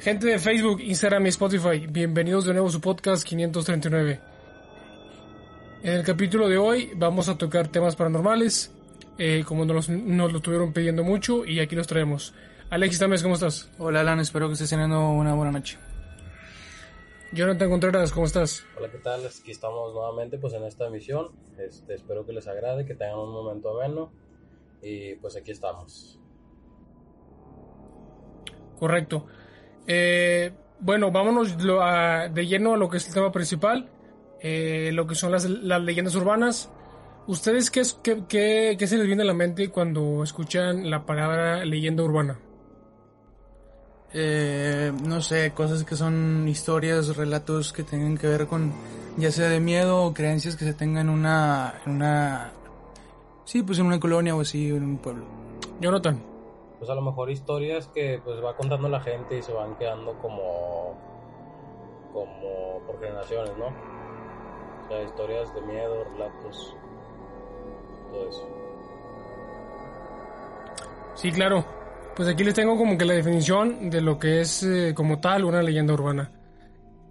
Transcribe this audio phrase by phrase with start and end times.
[0.00, 4.18] Gente de Facebook, Instagram y Spotify, bienvenidos de nuevo a su podcast 539.
[5.82, 8.72] En el capítulo de hoy vamos a tocar temas paranormales,
[9.18, 12.32] eh, como nos, nos, lo estuvieron pidiendo mucho y aquí los traemos.
[12.70, 13.70] Alexis Tames, ¿cómo estás?
[13.76, 15.76] Hola Alan, espero que estés teniendo una buena noche.
[17.32, 18.64] Jonathan Contreras, ¿cómo estás?
[18.78, 19.20] Hola, ¿qué tal?
[19.26, 21.28] Aquí estamos nuevamente pues en esta emisión.
[21.58, 24.10] Este, espero que les agrade, que tengan un momento ameno
[24.80, 26.18] y pues aquí estamos.
[28.78, 29.26] Correcto.
[29.86, 33.88] Eh, bueno, vámonos a, de lleno a lo que es el tema principal,
[34.40, 36.70] eh, lo que son las, las, leyendas urbanas.
[37.26, 41.64] ¿Ustedes qué, qué, qué, qué se les viene a la mente cuando escuchan la palabra
[41.64, 42.38] leyenda urbana?
[44.12, 48.72] Eh, no sé, cosas que son historias, relatos que tengan que ver con
[49.16, 52.52] ya sea de miedo o creencias que se tengan en una, en una,
[53.44, 55.24] sí, pues en una colonia o así, en un pueblo.
[55.80, 56.29] Jonathan.
[56.80, 60.14] Pues a lo mejor historias que pues va contando la gente y se van quedando
[60.14, 60.96] como,
[62.10, 63.66] como por generaciones, ¿no?
[63.66, 66.74] O sea, historias de miedo, relatos,
[68.10, 68.48] todo eso.
[71.16, 71.64] Sí, claro.
[72.16, 75.44] Pues aquí les tengo como que la definición de lo que es eh, como tal
[75.44, 76.30] una leyenda urbana.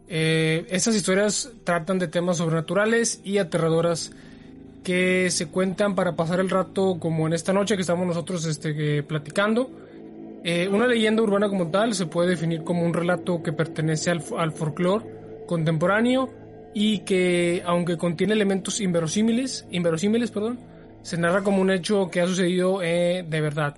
[0.07, 4.11] Eh, estas historias tratan de temas sobrenaturales y aterradoras
[4.83, 9.03] que se cuentan para pasar el rato como en esta noche que estamos nosotros este,
[9.03, 9.69] platicando.
[10.43, 14.23] Eh, una leyenda urbana como tal se puede definir como un relato que pertenece al,
[14.37, 15.05] al folclore
[15.45, 16.29] contemporáneo
[16.73, 20.59] y que aunque contiene elementos inverosímiles, inverosímiles perdón,
[21.01, 23.77] se narra como un hecho que ha sucedido de verdad.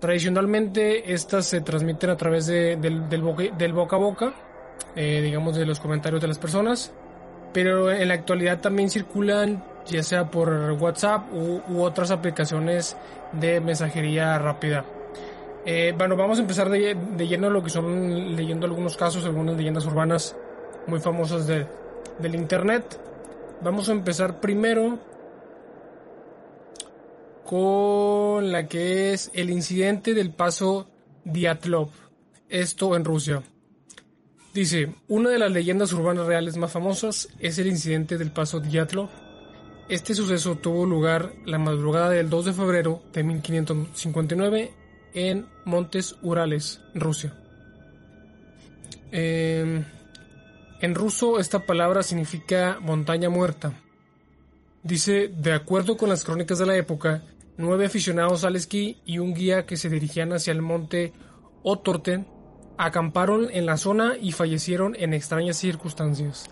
[0.00, 4.34] Tradicionalmente estas se transmiten a través de, del, del, boca, a boca,
[4.94, 6.92] eh, digamos de los comentarios de las personas,
[7.52, 10.48] pero en la actualidad también circulan ya sea por
[10.78, 12.96] WhatsApp u, otras aplicaciones
[13.32, 14.84] de mensajería rápida.
[15.64, 19.56] Eh, bueno, vamos a empezar de, de, lleno lo que son leyendo algunos casos, algunas
[19.56, 20.36] leyendas urbanas
[20.86, 21.66] muy famosas de,
[22.18, 23.00] del Internet.
[23.62, 24.98] Vamos a empezar primero
[27.44, 30.88] con la que es el incidente del paso
[31.24, 31.90] Diatlov,
[32.48, 33.42] esto en Rusia.
[34.52, 39.10] Dice, una de las leyendas urbanas reales más famosas es el incidente del paso Diatlov.
[39.88, 44.72] Este suceso tuvo lugar la madrugada del 2 de febrero de 1559
[45.14, 47.38] en Montes Urales, Rusia.
[49.12, 49.84] Eh,
[50.80, 53.80] en ruso esta palabra significa montaña muerta.
[54.82, 57.22] Dice, de acuerdo con las crónicas de la época,
[57.56, 61.12] nueve aficionados al esquí y un guía que se dirigían hacia el monte
[61.62, 62.26] Otorten
[62.76, 66.50] acamparon en la zona y fallecieron en extrañas circunstancias.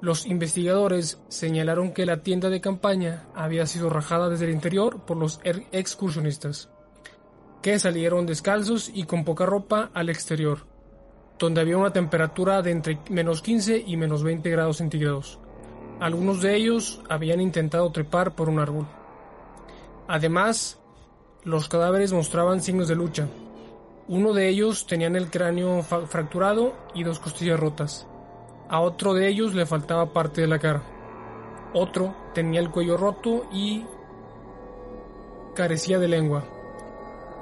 [0.00, 5.16] Los investigadores señalaron que la tienda de campaña había sido rajada desde el interior por
[5.16, 5.40] los
[5.72, 6.68] excursionistas,
[7.62, 10.66] que salieron descalzos y con poca ropa al exterior,
[11.38, 15.38] donde había una temperatura de entre menos 15 y menos 20 grados centígrados.
[15.98, 18.86] Algunos de ellos habían intentado trepar por un árbol.
[20.08, 20.78] Además,
[21.42, 23.28] los cadáveres mostraban signos de lucha.
[24.08, 28.06] Uno de ellos tenía el cráneo fracturado y dos costillas rotas.
[28.68, 30.82] A otro de ellos le faltaba parte de la cara.
[31.72, 33.84] Otro tenía el cuello roto y
[35.54, 36.44] carecía de lengua.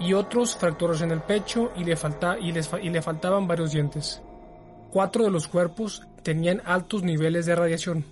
[0.00, 1.96] Y otros fracturas en el pecho y le,
[2.82, 4.20] y le faltaban varios dientes.
[4.90, 8.04] Cuatro de los cuerpos tenían altos niveles de radiación,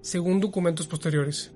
[0.00, 1.52] según documentos posteriores.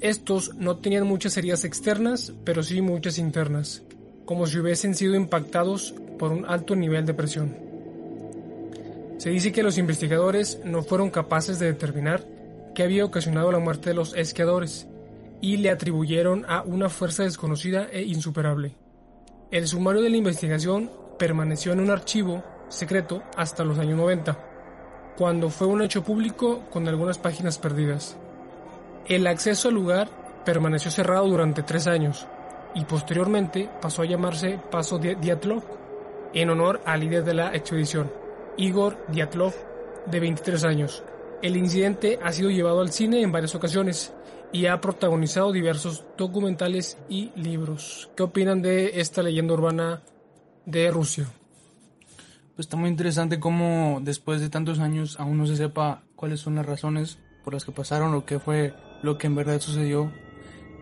[0.00, 3.82] Estos no tenían muchas heridas externas, pero sí muchas internas,
[4.24, 7.63] como si hubiesen sido impactados por un alto nivel de presión.
[9.18, 12.24] Se dice que los investigadores no fueron capaces de determinar
[12.74, 14.88] qué había ocasionado la muerte de los esquiadores
[15.40, 18.76] y le atribuyeron a una fuerza desconocida e insuperable.
[19.50, 24.36] El sumario de la investigación permaneció en un archivo secreto hasta los años 90,
[25.16, 28.16] cuando fue un hecho público con algunas páginas perdidas.
[29.06, 30.08] El acceso al lugar
[30.44, 32.26] permaneció cerrado durante tres años
[32.74, 35.62] y posteriormente pasó a llamarse Paso Diatlov
[36.32, 38.10] en honor al líder de la expedición,
[38.56, 39.54] Igor Diatlov,
[40.06, 41.02] de 23 años.
[41.42, 44.12] El incidente ha sido llevado al cine en varias ocasiones
[44.52, 48.10] y ha protagonizado diversos documentales y libros.
[48.16, 50.02] ¿Qué opinan de esta leyenda urbana
[50.64, 51.26] de Rusia?
[52.54, 56.54] Pues está muy interesante cómo después de tantos años aún no se sepa cuáles son
[56.54, 58.72] las razones por las que pasaron o qué fue
[59.02, 60.12] lo que en verdad sucedió.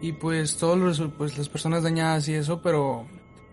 [0.03, 3.07] Y pues todos los, pues las personas dañadas y eso, pero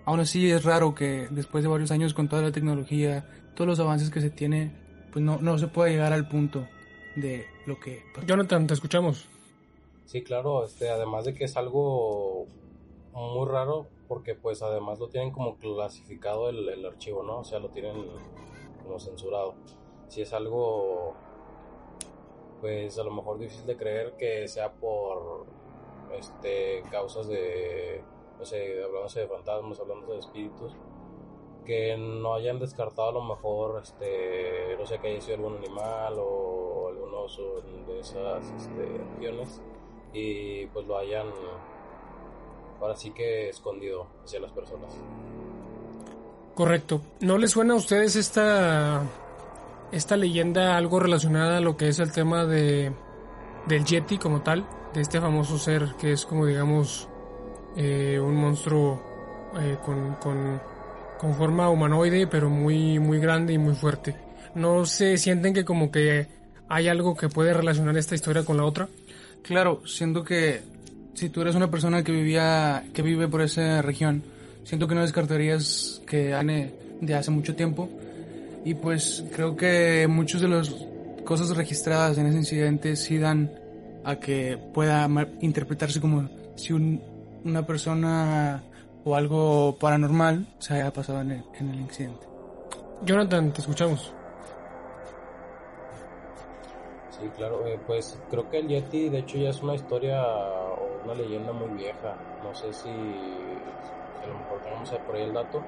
[0.04, 3.26] aún así es raro que después de varios años con toda la tecnología,
[3.60, 4.72] todos los avances que se tiene,
[5.12, 6.66] pues no, no se pueda llegar al punto
[7.18, 8.06] de lo que.
[8.26, 9.28] Jonathan, te escuchamos.
[10.06, 12.46] Sí, claro, este, además de que es algo
[13.12, 17.40] muy raro porque pues además lo tienen como clasificado el, el archivo, ¿no?
[17.40, 18.06] O sea, lo tienen
[18.82, 19.56] como censurado.
[20.08, 21.16] Si es algo
[22.62, 25.46] pues a lo mejor difícil de creer que sea por
[26.18, 28.02] este causas de
[28.40, 30.72] no sé, hablándose de fantasmas, hablándose de espíritus,
[31.70, 36.16] que no hayan descartado a lo mejor, este, no sé, que haya sido algún animal
[36.18, 39.62] o algún oso de esas este, regiones
[40.12, 41.28] y pues lo hayan
[42.82, 44.98] ahora sí que escondido hacia las personas.
[46.56, 47.02] Correcto.
[47.20, 49.04] ¿No les suena a ustedes esta
[49.92, 52.92] esta leyenda algo relacionada a lo que es el tema de
[53.68, 57.08] del Yeti como tal, de este famoso ser que es como digamos
[57.76, 59.00] eh, un monstruo
[59.60, 60.60] eh, con,
[61.20, 64.16] con, forma humanoide pero muy muy grande y muy fuerte.
[64.56, 66.28] ¿No se sienten que como que
[66.68, 68.88] hay algo que puede relacionar esta historia con la otra?
[69.44, 70.62] Claro, siento que
[71.14, 74.24] si tú eres una persona que vivía que vive por esa región,
[74.64, 77.90] siento que no descartarías que Ane de hace mucho tiempo
[78.66, 80.74] y pues creo que muchas de las
[81.26, 83.52] cosas registradas en ese incidente sí dan
[84.04, 85.08] a que pueda
[85.42, 88.64] interpretarse como si una persona
[89.04, 92.28] o algo paranormal se haya pasado en el, incidente.
[93.04, 94.14] Jonathan, te escuchamos.
[97.12, 101.02] Sí, claro, eh, pues creo que el Yeti de hecho ya es una historia o
[101.04, 102.16] una leyenda muy vieja.
[102.44, 105.62] No sé si, a lo mejor tenemos por ahí el dato,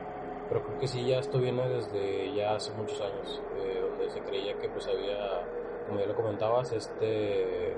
[0.48, 4.20] pero creo que sí, ya esto viene desde ya hace muchos años, eh, donde se
[4.22, 5.44] creía que pues había,
[5.88, 7.72] como ya lo comentabas, este,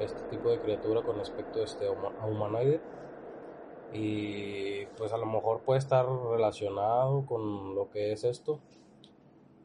[0.00, 2.80] este tipo de criatura con aspecto este, a humanoide
[3.92, 8.60] y pues a lo mejor puede estar relacionado con lo que es esto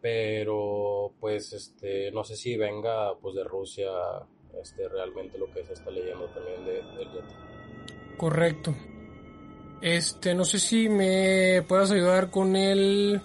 [0.02, 3.90] pero pues este no sé si venga pues de Rusia
[4.62, 7.36] este realmente lo que se está leyendo también de, del Yeti
[8.18, 8.74] correcto
[9.82, 13.22] este, no sé si me puedas ayudar con el.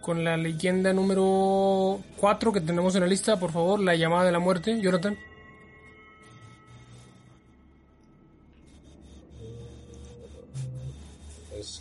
[0.00, 4.32] con la leyenda número 4 que tenemos en la lista, por favor, la llamada de
[4.32, 5.16] la muerte, Jonathan.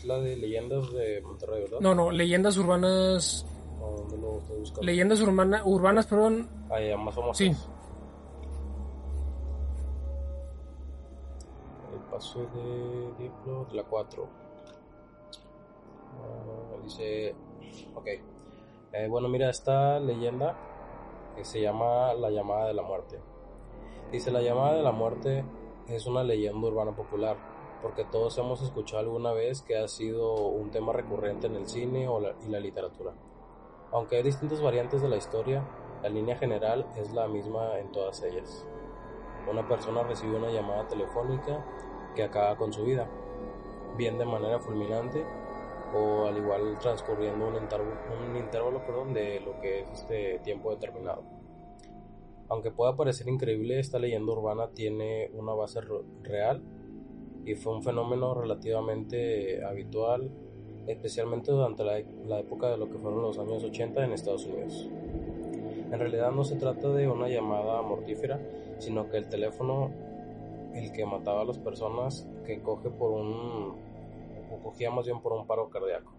[0.05, 1.79] La de leyendas de Monterrey, ¿verdad?
[1.81, 3.45] No, no, leyendas urbanas.
[4.81, 6.49] Leyendas urbana, urbanas, perdón.
[6.69, 7.37] Ah, ya, más famosas.
[7.37, 7.51] Sí.
[12.15, 14.27] paso de Diplo, la 4.
[16.21, 17.35] Ah, dice,
[17.93, 18.07] ok.
[18.93, 20.55] Eh, bueno, mira, esta leyenda
[21.35, 23.19] que se llama La llamada de la muerte.
[24.11, 25.43] Dice, la llamada de la muerte
[25.89, 27.35] es una leyenda urbana popular,
[27.81, 32.07] porque todos hemos escuchado alguna vez que ha sido un tema recurrente en el cine
[32.45, 33.13] y la literatura.
[33.91, 35.63] Aunque hay distintas variantes de la historia,
[36.01, 38.65] la línea general es la misma en todas ellas.
[39.49, 41.65] Una persona recibe una llamada telefónica
[42.15, 43.07] que acaba con su vida,
[43.97, 45.23] bien de manera fulminante
[45.93, 51.23] o al igual transcurriendo un un intervalo perdón, de lo que es este tiempo determinado.
[52.49, 55.81] Aunque pueda parecer increíble, esta leyenda urbana tiene una base
[56.21, 56.61] real
[57.45, 60.29] y fue un fenómeno relativamente habitual,
[60.87, 64.89] especialmente durante la, la época de lo que fueron los años 80 en Estados Unidos.
[65.91, 68.39] En realidad no se trata de una llamada mortífera,
[68.79, 69.91] sino que el teléfono
[70.73, 73.75] el que mataba a las personas que coge por un
[74.51, 76.11] o cogía más bien por un paro cardíaco.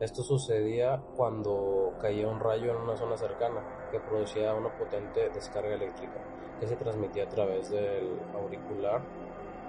[0.00, 5.74] Esto sucedía cuando caía un rayo en una zona cercana que producía una potente descarga
[5.74, 6.20] eléctrica
[6.58, 9.02] que se transmitía a través del auricular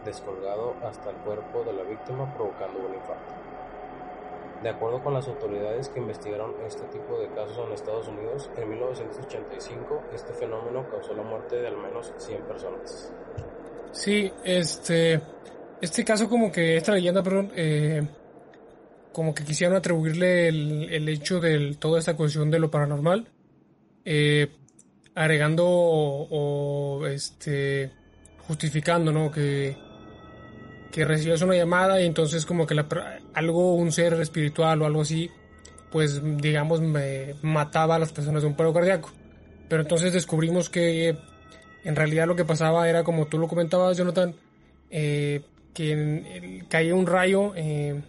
[0.06, 3.34] descolgado hasta el cuerpo de la víctima provocando un infarto.
[4.64, 8.70] De acuerdo con las autoridades que investigaron este tipo de casos en Estados Unidos, en
[8.70, 13.12] 1985 este fenómeno causó la muerte de al menos 100 personas.
[13.92, 15.20] Sí, este,
[15.82, 18.08] este caso como que, esta leyenda, perdón, eh,
[19.12, 23.28] como que quisieron atribuirle el, hecho de toda esta cuestión de lo paranormal,
[24.06, 24.48] eh,
[25.16, 27.92] agregando o, este,
[28.48, 29.32] justificando, ¿no?
[29.32, 29.76] Que,
[30.92, 32.76] que recibías una llamada y entonces como que
[33.34, 35.30] algo, un ser espiritual o algo así,
[35.92, 39.12] pues digamos, me mataba a las personas de un paro cardíaco.
[39.68, 41.18] Pero entonces descubrimos que
[41.84, 44.36] en realidad lo que pasaba era, como tú lo comentabas, Jonathan,
[44.90, 45.42] eh,
[45.74, 48.02] que caía un rayo eh,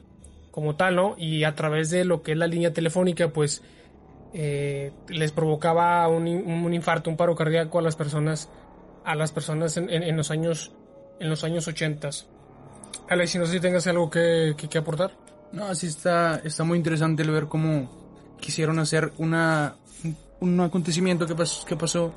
[0.51, 1.15] como tal, ¿no?
[1.17, 3.63] Y a través de lo que es la línea telefónica, pues
[4.35, 8.51] eh, les provocaba un, un, infarto, un paro cardíaco a las personas,
[9.05, 10.73] a las personas en, los años,
[11.21, 12.11] en los años 80.
[13.09, 15.13] Alex, no sé si tengas algo que, que, aportar.
[15.53, 19.77] No, así está, está muy interesante el ver cómo quisieron hacer una,
[20.41, 21.35] un acontecimiento que,
[21.67, 22.13] que pasó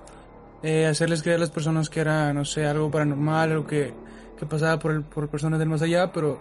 [0.63, 3.93] eh, hacerles creer a las personas que era, no sé, algo paranormal, o que
[4.37, 6.39] que pasaba por, el, por personas del más allá, pero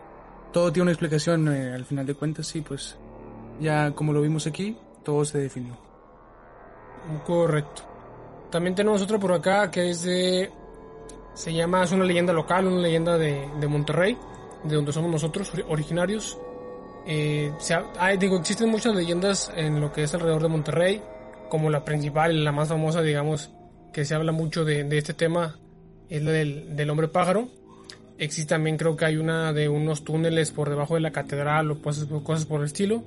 [0.53, 2.97] todo tiene una explicación eh, al final de cuentas y pues
[3.61, 5.77] ya como lo vimos aquí, todo se definió.
[7.27, 7.83] Correcto.
[8.51, 10.51] También tenemos otro por acá que es de...
[11.35, 14.17] Se llama, es una leyenda local, una leyenda de, de Monterrey,
[14.63, 16.39] de donde somos nosotros originarios.
[17.07, 17.53] Eh,
[18.19, 21.03] digo, existen muchas leyendas en lo que es alrededor de Monterrey,
[21.49, 23.51] como la principal, la más famosa, digamos,
[23.93, 25.59] que se habla mucho de, de este tema,
[26.09, 27.49] es la del, del, hombre pájaro.
[28.19, 31.83] Existe también, creo que hay una de unos túneles por debajo de la catedral o
[31.83, 33.03] cosas, cosas por el estilo.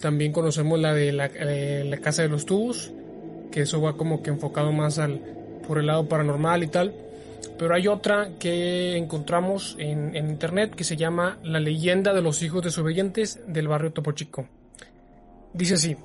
[0.00, 2.92] También conocemos la de la, eh, la casa de los tubos,
[3.50, 5.20] que eso va como que enfocado más al
[5.66, 6.94] por el lado paranormal y tal.
[7.58, 12.62] Pero hay otra que encontramos en, internet que se llama La leyenda de los hijos
[12.62, 14.46] desobedientes del barrio Topo Chico.
[15.52, 15.96] Dice así,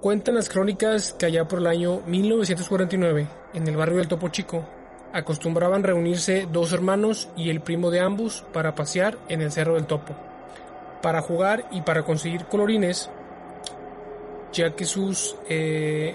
[0.00, 4.64] cuentan las crónicas que allá por el año 1949, en el barrio del Topo Chico,
[5.12, 9.86] acostumbraban reunirse dos hermanos y el primo de ambos para pasear en el Cerro del
[9.86, 10.14] Topo,
[11.02, 13.10] para jugar y para conseguir colorines,
[14.52, 16.14] ya que sus eh,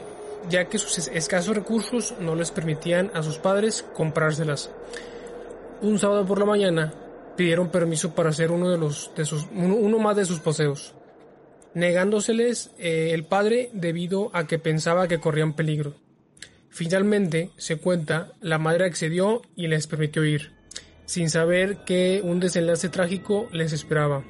[0.50, 4.70] ya que sus escasos recursos no les permitían a sus padres comprárselas.
[5.82, 6.94] Un sábado por la mañana
[7.36, 10.94] pidieron permiso para hacer uno, de los, de sus, uno, más de sus paseos,
[11.74, 15.96] negándoseles eh, el padre debido a que pensaba que corrían peligro.
[16.70, 20.54] Finalmente, se cuenta, la madre accedió y les permitió ir,
[21.06, 24.24] sin saber que un desenlace trágico les esperaba.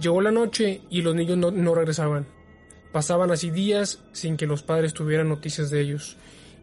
[0.00, 2.26] Llegó la noche y los niños no regresaban.
[2.94, 6.16] Pasaban así días sin que los padres tuvieran noticias de ellos.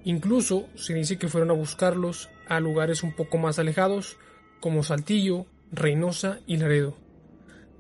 [0.05, 4.15] Incluso se dice que fueron a buscarlos a lugares un poco más alejados,
[4.61, 6.95] como Saltillo, Reynosa y Laredo.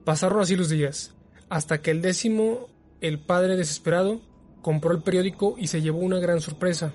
[0.03, 1.13] Pasaron así los días,
[1.47, 2.67] hasta que el décimo,
[2.99, 4.19] el padre desesperado,
[4.61, 6.91] compró el periódico y se llevó una gran sorpresa,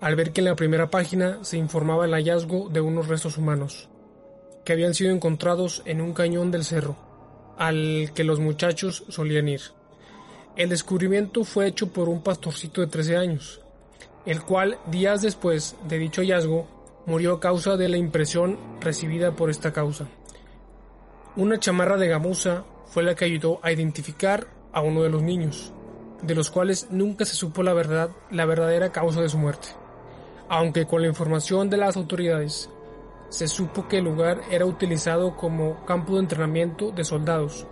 [0.00, 3.90] al ver que en la primera página se informaba el hallazgo de unos restos humanos,
[4.64, 6.96] que habían sido encontrados en un cañón del cerro,
[7.58, 9.60] al que los muchachos solían ir.
[10.56, 13.60] El descubrimiento fue hecho por un pastorcito de 13 años,
[14.26, 16.66] el cual días después de dicho hallazgo
[17.06, 20.08] murió a causa de la impresión recibida por esta causa.
[21.36, 25.72] Una chamarra de gamuza fue la que ayudó a identificar a uno de los niños,
[26.20, 29.68] de los cuales nunca se supo la verdad, la verdadera causa de su muerte.
[30.48, 32.68] Aunque con la información de las autoridades
[33.28, 37.68] se supo que el lugar era utilizado como campo de entrenamiento de soldados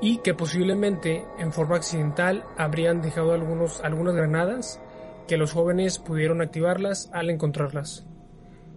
[0.00, 4.80] y que posiblemente en forma accidental habrían dejado algunos, algunas granadas
[5.26, 8.06] que los jóvenes pudieron activarlas al encontrarlas.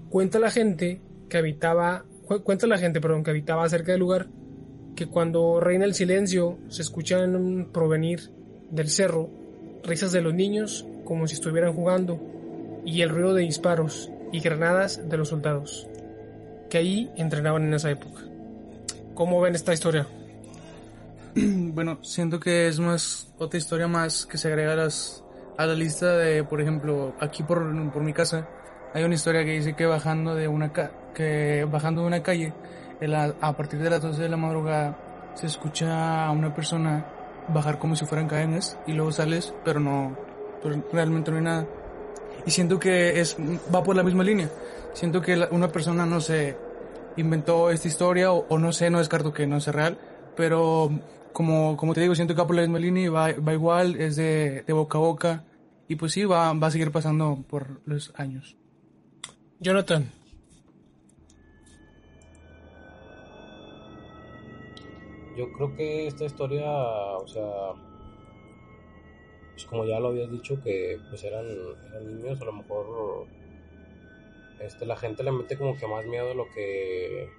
[0.09, 2.05] Cuenta la gente que habitaba,
[2.43, 4.27] cuenta la gente, perdón, que habitaba cerca del lugar
[4.95, 8.31] que cuando reina el silencio se escuchan provenir
[8.69, 9.29] del cerro
[9.83, 12.19] risas de los niños como si estuvieran jugando
[12.85, 15.87] y el ruido de disparos y granadas de los soldados
[16.69, 18.21] que ahí entrenaban en esa época.
[19.13, 20.07] ¿Cómo ven esta historia?
[21.35, 25.23] bueno, siento que es más otra historia más que se agrega a, las,
[25.57, 28.47] a la lista de, por ejemplo, aquí por, por mi casa
[28.93, 30.73] hay una historia que dice que bajando de una
[31.13, 32.53] que bajando de una calle
[33.41, 37.05] a partir de las 12 de la madrugada se escucha a una persona
[37.47, 40.15] bajar como si fueran cadenas y luego sales, pero no
[40.61, 41.67] pero realmente no hay nada.
[42.45, 43.35] Y siento que es
[43.73, 44.50] va por la misma línea.
[44.93, 46.55] Siento que una persona no se
[47.15, 49.97] inventó esta historia o, o no sé, no descarto que no sea real,
[50.35, 50.91] pero
[51.33, 54.97] como, como te digo, siento que Apple Melini va, va igual, es de, de, boca
[54.97, 55.43] a boca.
[55.88, 58.55] Y pues sí, va, va a seguir pasando por los años.
[59.59, 60.09] Jonathan.
[65.38, 67.73] Yo creo que esta historia, o sea,
[69.51, 71.45] pues como ya lo habías dicho, que pues eran,
[71.89, 73.27] eran niños, a lo mejor
[74.59, 77.29] este, la gente le mete como que más miedo de lo que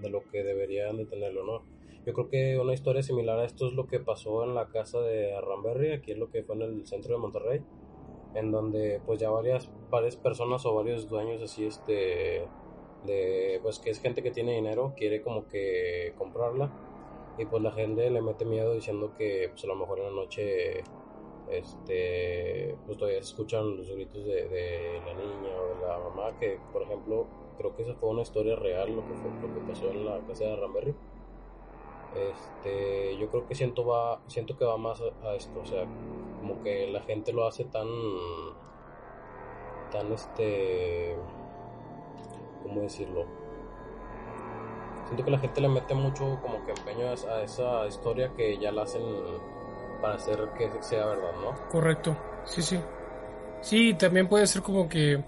[0.00, 1.62] de lo que deberían de tenerlo, ¿no?
[2.06, 5.00] Yo creo que una historia similar a esto es lo que pasó en la casa
[5.00, 7.62] de Ramberry, aquí es lo que fue en el centro de Monterrey,
[8.34, 12.46] en donde pues ya varias, varias personas o varios dueños así este
[13.04, 16.70] de pues que es gente que tiene dinero, quiere como que comprarla
[17.38, 20.10] y pues la gente le mete miedo diciendo que pues a lo mejor en la
[20.10, 20.82] noche
[21.50, 26.38] este pues todavía se escuchan los gritos de, de la niña o de la mamá
[26.38, 27.26] que por ejemplo
[27.58, 30.20] creo que esa fue una historia real lo que fue lo que pasó en la
[30.26, 30.94] casa de Ramberry
[32.14, 35.84] este yo creo que siento va siento que va más a, esto o sea
[36.40, 37.86] como que la gente lo hace tan
[39.92, 41.16] tan este
[42.62, 43.24] cómo decirlo
[45.06, 48.72] siento que la gente le mete mucho como que empeño a esa historia que ya
[48.72, 49.02] la hacen
[50.00, 52.80] para hacer que sea verdad no correcto sí sí.
[53.62, 55.22] Sí también puede ser como que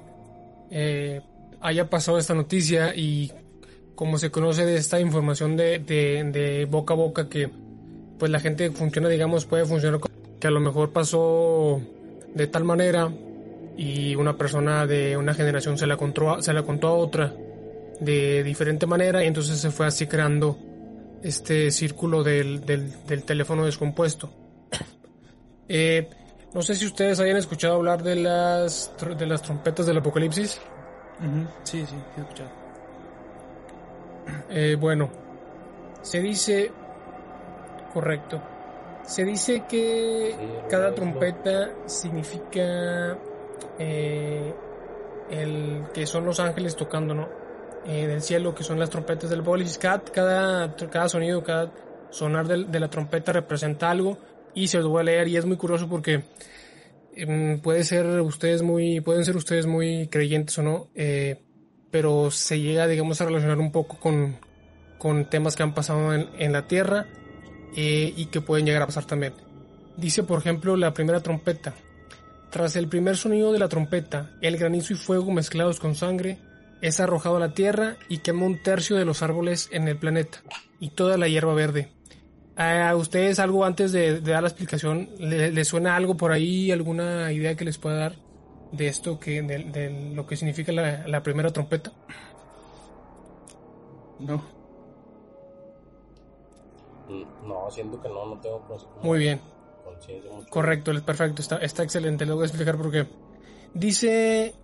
[0.70, 1.20] eh,
[1.60, 3.30] haya pasado esta noticia y
[4.02, 7.49] como se conoce de esta información de, de, boca a boca que
[8.18, 10.00] pues la gente funciona, digamos, puede funcionar
[10.40, 11.80] que a lo mejor pasó
[12.35, 13.12] de tal manera
[13.76, 17.32] y una persona de una generación se la contó, se la contó a otra
[18.00, 20.59] de diferente manera y entonces se fue así creando
[21.23, 24.32] este círculo del, del, del teléfono descompuesto.
[25.68, 26.11] Eh,
[26.52, 30.61] no sé si ustedes hayan escuchado hablar de las, de las trompetas del apocalipsis.
[31.62, 32.62] Sí, sí, he escuchado.
[34.50, 35.11] Eh, bueno,
[36.02, 36.71] se dice,
[37.93, 38.43] correcto,
[39.05, 40.35] se dice que
[40.69, 43.19] cada trompeta significa
[43.79, 44.55] eh,
[45.31, 47.29] el que son los ángeles tocando, ¿no?
[47.85, 49.79] Eh, del cielo, que son las trompetas del apocalipsis.
[49.79, 51.73] Cada, cada, cada sonido, cada
[52.11, 54.19] sonar de, de la trompeta representa algo
[54.55, 56.23] y se los voy a leer y es muy curioso porque
[57.17, 61.41] mm, puede ser ustedes muy pueden ser ustedes muy creyentes o no eh,
[61.92, 64.37] pero se llega digamos a relacionar un poco con,
[64.99, 67.06] con temas que han pasado en, la tierra
[67.76, 69.34] eh, y que pueden llegar a pasar también
[69.96, 71.75] dice por ejemplo la primera trompeta
[72.50, 76.38] tras el primer sonido de la trompeta el granizo y fuego mezclados con sangre
[76.80, 80.42] es arrojado a la tierra y quema un tercio de los árboles en el planeta
[80.80, 81.92] y toda la hierba verde
[82.56, 85.08] ¿A ustedes algo antes de, dar la explicación?
[85.18, 86.70] ¿le, suena algo por ahí?
[86.70, 88.16] ¿Alguna idea que les pueda dar
[88.73, 91.93] de esto, que de, de lo que significa la, la, primera trompeta?
[94.19, 94.43] No.
[97.47, 98.64] No, siento que no, no tengo
[99.02, 99.41] Muy bien.
[100.50, 102.26] Correcto, es perfecto, está, está excelente.
[102.26, 103.07] Le voy a explicar por qué.
[103.75, 104.55] Dice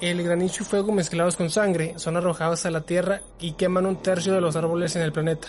[0.00, 4.02] el granizo y fuego mezclados con sangre son arrojados a la tierra y queman un
[4.02, 5.48] tercio de los árboles en el planeta.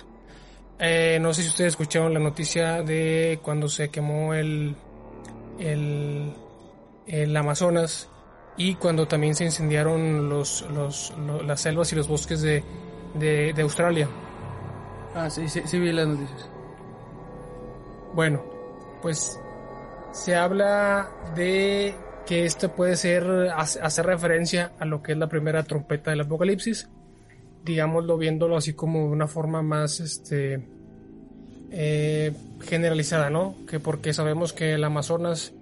[0.79, 4.75] Eh, no sé si ustedes escucharon la noticia de cuando se quemó el,
[5.59, 6.33] el,
[7.07, 8.09] el Amazonas
[8.57, 11.13] y cuando también se incendiaron los, los,
[11.45, 12.63] las selvas y los bosques de,
[13.13, 14.07] de, de Australia.
[15.13, 16.49] Ah, sí, sí, sí vi las noticias.
[18.13, 18.43] Bueno,
[19.01, 19.39] pues
[20.11, 23.23] se habla de que esto puede ser
[23.55, 26.89] hacer referencia a lo que es la primera trompeta del apocalipsis
[27.65, 30.67] digámoslo viéndolo así como de una forma más este
[31.71, 33.55] eh, generalizada, ¿no?
[33.67, 35.53] Que porque sabemos que el Amazonas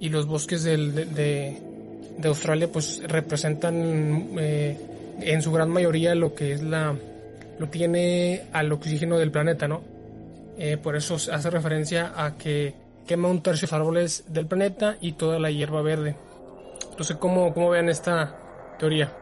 [0.00, 1.58] y los bosques del, de, de,
[2.18, 4.78] de, Australia pues representan eh,
[5.20, 6.94] en su gran mayoría lo que es la
[7.58, 9.82] lo tiene al oxígeno del planeta, ¿no?
[10.58, 12.74] Eh, por eso hace referencia a que
[13.06, 16.16] quema un tercio de los árboles del planeta y toda la hierba verde.
[16.90, 18.34] Entonces, ¿cómo, cómo vean esta
[18.78, 19.12] teoría?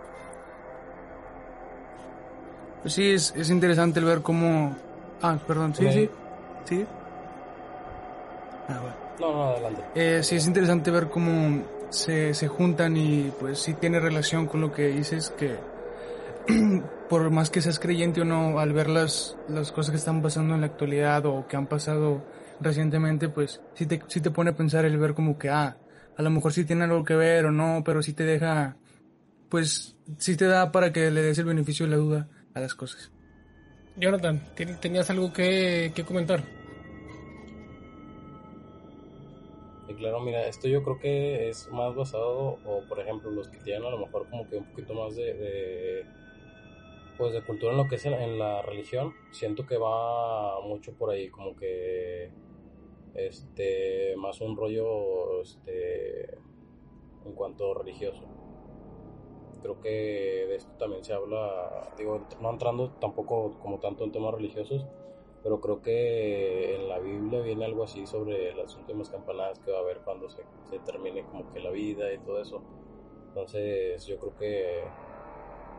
[2.82, 4.76] Pues sí, es, es interesante el ver cómo...
[5.22, 6.10] Ah, perdón, sí, sí.
[6.66, 6.86] ¿Sí?
[8.68, 9.03] Ah, bueno.
[9.20, 9.82] No, no, adelante.
[9.94, 14.60] Eh, sí, es interesante ver cómo se, se juntan y pues sí tiene relación con
[14.60, 15.56] lo que dices que
[17.08, 20.54] por más que seas creyente o no, al ver las, las cosas que están pasando
[20.54, 22.24] en la actualidad o que han pasado
[22.60, 25.76] recientemente, pues sí te, sí te pone a pensar el ver como que, ah,
[26.16, 28.76] a lo mejor sí tiene algo que ver o no, pero sí te deja,
[29.48, 32.74] pues sí te da para que le des el beneficio de la duda a las
[32.74, 33.10] cosas.
[33.96, 34.42] Jonathan,
[34.80, 36.42] ¿tenías algo que, que comentar?
[39.96, 43.84] Claro, mira, esto yo creo que es más basado, o por ejemplo, los que tienen
[43.84, 46.06] a lo mejor como que un poquito más de, de
[47.16, 50.94] pues de cultura en lo que es en, en, la religión, siento que va mucho
[50.94, 52.32] por ahí, como que
[53.14, 56.38] este más un rollo este
[57.24, 58.24] en cuanto religioso.
[59.62, 59.88] Creo que
[60.48, 64.84] de esto también se habla, digo, no entrando tampoco como tanto en temas religiosos,
[65.44, 69.78] pero creo que en la Biblia viene algo así sobre las últimas campanadas que va
[69.78, 72.62] a haber cuando se, se termine como que la vida y todo eso.
[73.28, 74.84] Entonces yo creo que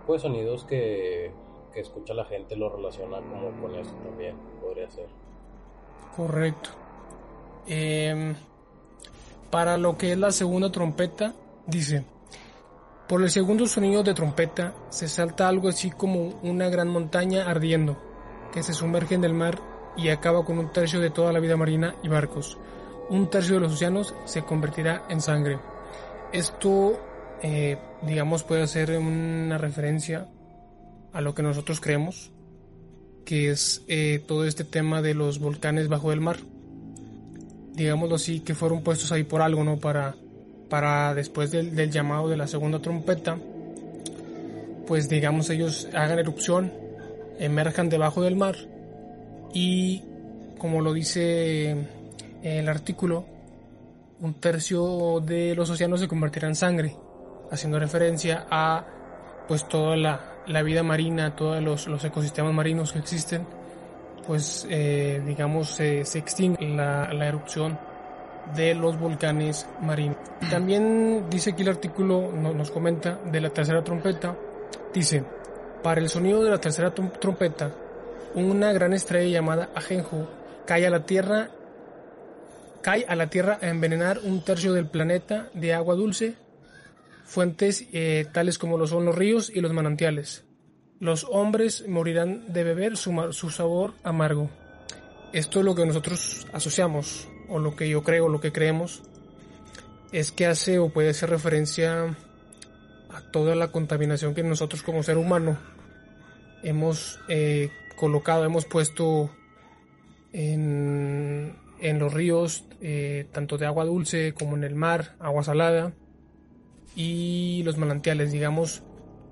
[0.06, 1.32] pues sonidos que,
[1.74, 5.08] que escucha la gente lo relaciona como con eso también, podría ser.
[6.16, 6.70] Correcto.
[7.68, 8.36] Eh,
[9.50, 11.34] para lo que es la segunda trompeta,
[11.66, 12.06] dice,
[13.08, 17.98] por el segundo sonido de trompeta se salta algo así como una gran montaña ardiendo,
[18.56, 19.60] que se sumerge en el mar
[19.98, 22.58] y acaba con un tercio de toda la vida marina y barcos.
[23.10, 25.60] Un tercio de los océanos se convertirá en sangre.
[26.32, 26.98] Esto,
[27.44, 30.30] eh, digamos, puede ser una referencia
[31.12, 32.32] a lo que nosotros creemos,
[33.26, 36.38] que es eh, todo este tema de los volcanes bajo el mar.
[37.74, 39.78] Digámoslo así, que fueron puestos ahí por algo, ¿no?
[39.78, 40.16] Para
[40.70, 43.38] para después del, del, llamado de la segunda trompeta,
[44.88, 46.72] pues digamos ellos hagan erupción,
[47.40, 48.56] emerjan debajo del mar
[49.54, 50.04] y
[50.58, 51.76] como lo dice
[52.42, 53.26] el artículo,
[54.22, 56.96] un tercio de los océanos se convertirá en sangre,
[57.52, 58.86] haciendo referencia a
[59.48, 63.46] pues toda la, la vida marina, todos los, los, ecosistemas marinos que existen,
[64.26, 67.78] pues eh, digamos se extingue la, la, erupción
[68.56, 70.18] de los volcanes marinos.
[70.50, 74.36] También dice aquí el artículo, nos comenta de la tercera trompeta,
[74.94, 75.24] dice,
[75.86, 77.72] para el sonido de la tercera trompeta,
[78.34, 80.28] una gran estrella llamada Ajenjo
[80.66, 81.52] cae a la Tierra
[82.82, 86.38] cae a la Tierra a envenenar un tercio del planeta de agua dulce,
[87.24, 90.44] fuentes eh, tales como lo son los ríos y los manantiales.
[91.00, 94.50] Los hombres morirán de beber su, su sabor amargo.
[95.34, 99.04] Esto es lo que nosotros asociamos, o lo que yo creo, lo que creemos,
[100.12, 102.18] es que hace o puede hacer referencia
[103.12, 105.75] a toda la contaminación que nosotros como ser humano
[106.66, 109.30] hemos eh, colocado, hemos puesto
[110.34, 115.94] en, los ríos, eh, tanto de agua dulce como en el mar, agua salada,
[116.96, 118.84] y los manantiales, digamos,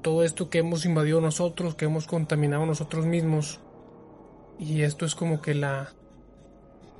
[0.01, 3.59] todo esto que hemos invadido nosotros, que hemos contaminado nosotros mismos.
[4.59, 5.93] Y esto es como que la,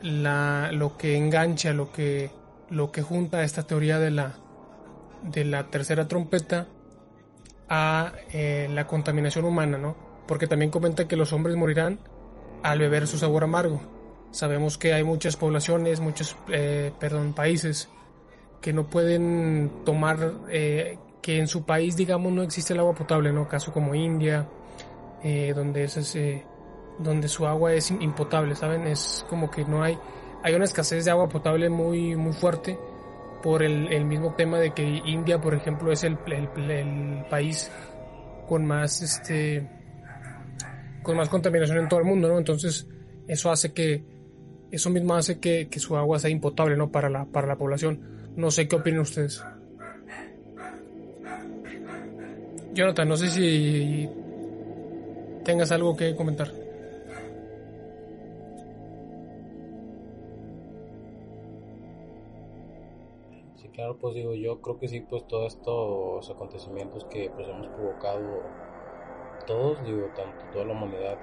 [0.02, 2.32] la lo que engancha, lo que,
[2.70, 4.36] lo que junta esta teoría de la,
[5.22, 6.68] de la tercera trompeta
[7.70, 9.96] a eh, la contaminación humana, ¿no?
[10.28, 12.00] Porque también comenta que los hombres morirán
[12.64, 13.82] al beber su sabor amargo.
[14.32, 17.90] Sabemos que hay muchas poblaciones, muchos, eh, perdón, países
[18.62, 23.32] que no pueden tomar, eh, que en su país, digamos, no existe el agua potable,
[23.32, 23.48] ¿no?
[23.48, 24.48] Caso como India,
[25.22, 26.18] eh, donde es,
[26.98, 28.88] donde su agua es impotable, ¿saben?
[28.88, 30.00] Es como que no hay,
[30.42, 32.80] hay una escasez de agua potable muy, muy fuerte
[33.44, 37.70] por el, el mismo tema de que India, por ejemplo, es el, el país
[38.48, 39.83] con más, este,
[41.04, 42.38] con más contaminación en todo el mundo, ¿no?
[42.38, 42.88] Entonces,
[43.28, 44.04] eso hace que
[44.74, 46.92] eso mismo hace que, su agua sea impotable ¿no?
[46.92, 48.34] para, la, para la población.
[48.36, 49.44] No sé qué opinan ustedes.
[52.74, 54.10] Jonathan, no sé si
[55.46, 56.52] tengas algo que comentar.
[63.58, 67.68] Sí, claro, pues digo, yo creo que sí, pues todos estos acontecimientos que pues hemos
[67.68, 68.42] provocado
[69.46, 71.18] todos, digo, tanto toda la humanidad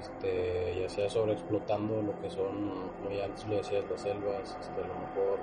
[0.00, 4.80] este, ya sea sobreexplotando lo que son, como ya antes lo decías, las selvas, este,
[4.80, 5.38] a lo mejor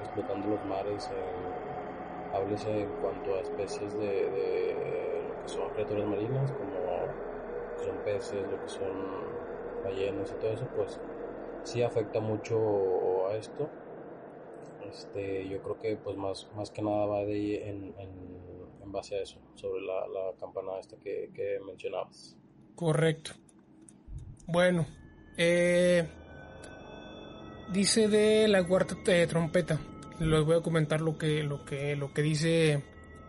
[0.00, 6.52] explotando los mares, eh, háblese en cuanto a especies de, lo que son criaturas marinas,
[6.52, 8.92] como son peces, lo que son
[9.84, 11.00] ballenas y todo eso, pues
[11.64, 13.68] sí afecta mucho a esto.
[14.88, 18.33] Este, yo creo que pues más, más que nada va de en, en,
[18.94, 22.36] base a eso, sobre la, la campana esta que, que mencionabas.
[22.74, 23.32] Correcto.
[24.46, 24.86] Bueno,
[25.36, 26.08] eh,
[27.72, 29.78] dice de la cuarta eh, trompeta.
[30.20, 32.82] Les voy a comentar lo que, lo que, lo que dice,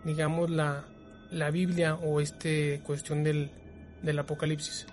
[0.04, 0.86] digamos, la,
[1.32, 3.50] la Biblia o este cuestión del,
[4.04, 4.86] del Apocalipsis.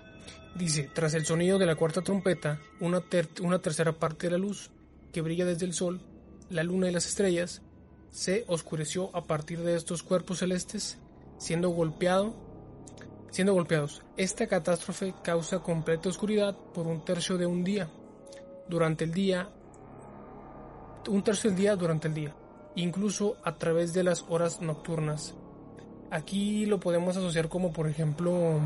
[0.55, 3.01] Dice, tras el sonido de la cuarta trompeta, una,
[3.41, 4.71] una tercera parte de la luz
[5.11, 6.01] que brilla desde el sol,
[6.49, 7.61] la luna y las estrellas,
[8.13, 10.97] se oscureció a partir de estos cuerpos celestes,
[11.37, 12.33] siendo golpeado
[13.33, 14.03] siendo golpeados.
[14.15, 17.89] Esta catástrofe causa completa oscuridad por un tercio de un día.
[18.69, 19.49] Durante el día,
[21.09, 22.35] un tercio del día durante el día,
[22.75, 25.33] incluso a través de las horas nocturnas.
[26.11, 28.59] Aquí lo podemos asociar como, por ejemplo,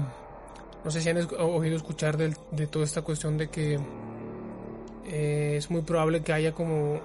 [0.84, 3.80] no sé si han oído escuchar de, toda esta cuestión de que
[5.06, 7.00] eh, es muy probable que haya como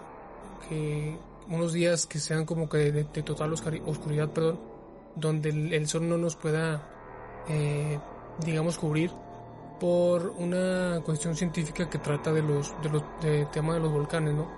[0.69, 1.17] que
[1.53, 4.61] unos días que sean como que de, total oscuridad, perdón,
[5.15, 6.89] donde el sol no nos pueda
[7.49, 7.99] eh,
[8.45, 9.11] digamos, cubrir
[9.81, 14.35] por una cuestión científica que trata de los, de los de tema de los volcanes,
[14.35, 14.49] ¿no?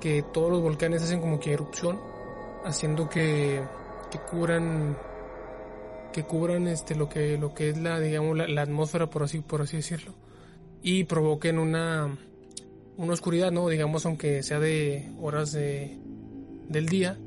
[0.00, 1.98] Que todos los volcanes hacen como que erupción,
[2.64, 3.62] haciendo que,
[4.10, 4.96] que cubran
[6.12, 9.60] que cubran este lo que lo que es la digamos la, atmósfera por así por
[9.60, 10.14] así decirlo
[10.82, 12.16] y provoquen una
[12.96, 15.98] una oscuridad no digamos aunque sea de horas de,
[16.68, 17.18] del día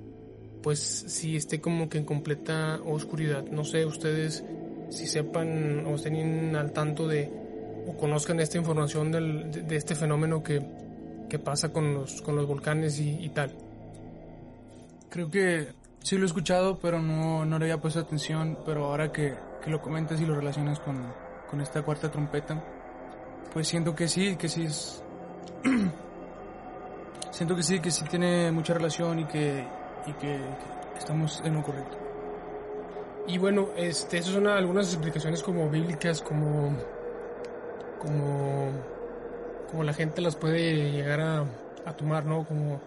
[0.62, 4.44] pues si esté como que en completa oscuridad no sé ustedes
[4.90, 7.32] si sepan o estén al tanto de
[7.88, 10.62] o conozcan esta información del, de, este fenómeno que,
[11.30, 13.52] que, pasa con los, con los volcanes y, tal.
[15.10, 15.70] Creo que
[16.04, 19.72] sí lo he escuchado, pero no, no le había puesto atención, pero ahora que, que
[19.72, 21.02] lo comentas y lo relacionas con,
[21.50, 22.64] con esta cuarta trompeta,
[23.54, 25.04] pues siento que sí, que sí es...
[27.40, 29.66] siento que sí, que sí tiene mucha relación y que,
[30.06, 30.42] y que,
[30.92, 31.98] que estamos en lo correcto.
[33.30, 36.76] Y bueno, este, esas son algunas explicaciones como bíblicas, como,
[37.98, 38.72] como,
[39.72, 41.46] como la gente las puede llegar a,
[41.96, 42.46] tomar, ¿no?
[42.46, 42.82] Como,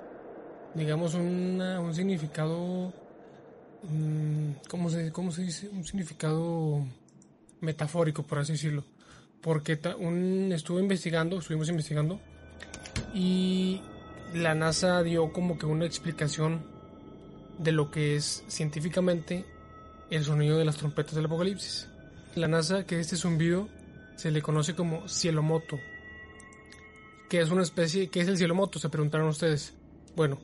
[0.75, 2.93] digamos, un significado
[3.85, 5.71] mm, ¿cómo se, ¿cómo se dice?
[5.71, 6.85] Un significado
[7.63, 8.85] metafórico, por así decirlo.
[9.41, 12.21] Porque un, estuve investigando, estuvimos investigando,
[13.15, 13.81] y
[14.35, 16.63] la NASA dio como que una explicación
[17.59, 19.45] de lo que es científicamente
[20.11, 21.89] el sonido de las trompetas del apocalipsis.
[22.35, 23.69] La NASA que este zumbido
[24.17, 25.79] se le conoce como cielomoto.
[27.29, 28.79] Que es una especie, ¿qué es el cielomoto?
[28.79, 29.75] Se preguntaron ustedes.
[30.15, 30.39] Bueno,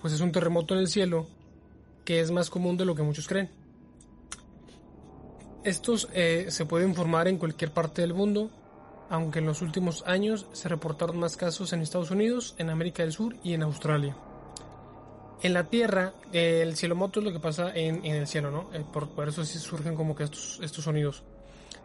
[0.00, 1.26] pues es un terremoto en el cielo
[2.04, 3.50] que es más común de lo que muchos creen.
[5.64, 8.50] Estos eh, se pueden formar en cualquier parte del mundo,
[9.10, 13.12] aunque en los últimos años se reportaron más casos en Estados Unidos, en América del
[13.12, 14.16] Sur y en Australia.
[15.42, 18.70] En la Tierra, el cielomoto es lo que pasa en, el cielo, ¿no?
[18.92, 21.22] Por, eso sí surgen como que estos, sonidos.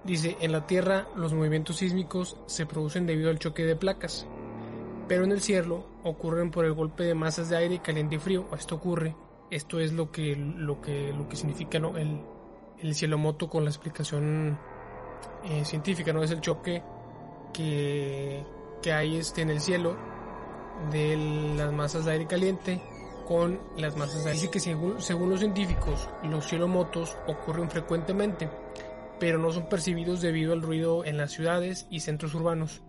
[0.05, 4.25] Dice, en la Tierra los movimientos sísmicos se producen debido al choque de placas,
[5.09, 8.47] pero en el cielo ocurren por el golpe de masas de aire caliente y frío.
[8.57, 9.15] Esto ocurre,
[9.51, 12.21] esto es lo que, lo que, lo que significa el,
[12.79, 14.57] el cielomoto con la explicación
[15.43, 16.23] eh, científica, ¿no?
[16.23, 16.81] Es el choque
[17.53, 18.43] que,
[18.81, 19.97] que hay este, en el cielo
[20.91, 22.81] de las masas de aire caliente
[23.27, 24.41] con las masas de aire.
[24.41, 28.49] Dice que según, según los científicos, los cielomotos ocurren frecuentemente
[29.19, 32.81] pero no son percibidos debido al ruido en las ciudades y centros urbanos,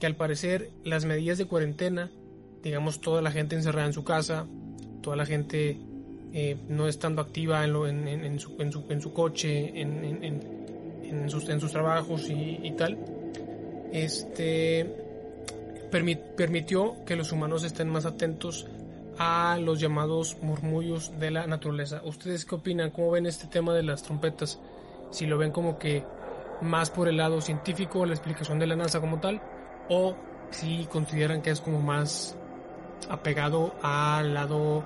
[0.00, 2.10] que al parecer las medidas de cuarentena,
[2.62, 4.46] digamos toda la gente encerrada en su casa,
[5.02, 5.78] toda la gente
[6.32, 11.70] eh, no estando activa en, en, su, en, su, en su, coche, en, sus, sus,
[11.70, 12.98] trabajos y, tal,
[13.94, 14.94] este,
[15.90, 18.66] permitió que los humanos estén más atentos
[19.16, 22.02] a los llamados murmullos de la naturaleza.
[22.04, 22.90] ¿Ustedes qué opinan?
[22.90, 24.60] ¿Cómo ven este tema de las trompetas?
[25.14, 26.04] si lo ven como que
[26.60, 29.40] más por el lado científico, la explicación de la NASA como tal,
[29.88, 30.14] o
[30.50, 32.36] si consideran que es como más
[33.08, 34.82] apegado al lado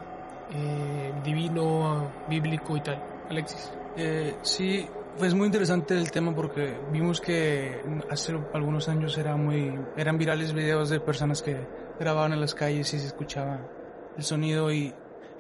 [0.53, 3.03] eh, divino, bíblico y tal.
[3.31, 3.73] Alexis.
[3.97, 4.87] Eh, sí,
[5.19, 10.53] pues muy interesante el tema porque vimos que hace algunos años era muy, eran virales
[10.53, 11.67] videos de personas que
[11.99, 13.69] grababan en las calles y se escuchaba
[14.17, 14.95] el sonido y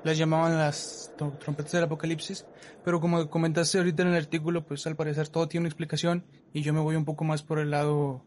[0.04, 2.46] las llamaban las trompetas del apocalipsis,
[2.84, 6.62] pero como comentaste ahorita en el artículo, pues al parecer todo tiene una explicación y
[6.62, 8.24] yo me voy un poco más por el lado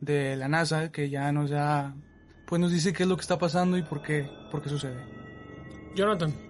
[0.00, 1.94] de la NASA, que ya nos da,
[2.46, 5.02] pues nos dice qué es lo que está pasando y por qué, por qué sucede.
[5.94, 6.43] Jonathan.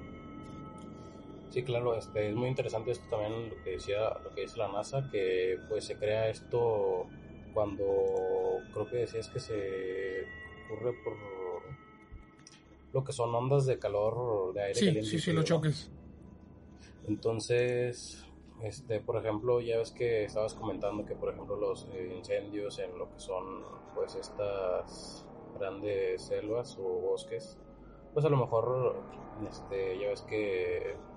[1.55, 4.67] Sí, claro, este, es muy interesante esto también lo que decía, lo que dice la
[4.73, 7.07] NASA, que pues se crea esto
[7.53, 7.85] cuando
[8.73, 10.27] creo que decías que se
[10.67, 11.15] ocurre por
[12.93, 15.11] lo que son ondas de calor de aire sí, caliente.
[15.11, 15.93] Sí, sí, los choques.
[17.07, 18.27] Entonces,
[18.61, 22.99] este, por ejemplo, ya ves que estabas comentando que, por ejemplo, los eh, incendios en
[22.99, 23.63] lo que son,
[23.95, 25.25] pues, estas
[25.57, 27.61] grandes selvas o bosques,
[28.13, 28.97] pues a lo mejor,
[29.49, 31.14] este, ya ves que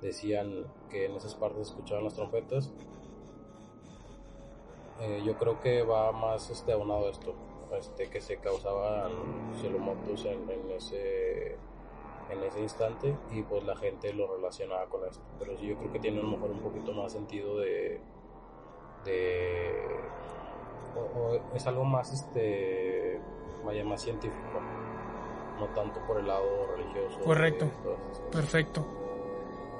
[0.00, 2.72] decían que en esas partes escuchaban las trompetas.
[5.00, 7.34] Eh, yo creo que va más este aunado esto
[7.78, 9.12] este, que se causaban
[9.60, 11.56] cielomotos en, en, ese
[12.30, 15.22] en ese instante y pues la gente lo relacionaba con esto.
[15.38, 18.00] Pero sí yo creo que tiene a lo mejor un poquito más sentido de
[19.04, 19.86] de
[21.54, 23.20] es algo más este
[23.64, 24.60] vaya más científico
[25.58, 27.70] no tanto por el lado religioso correcto.
[28.32, 28.84] perfecto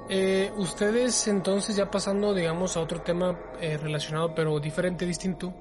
[0.09, 5.55] eh, ustedes entonces ya pasando digamos a otro tema eh, relacionado pero diferente distinto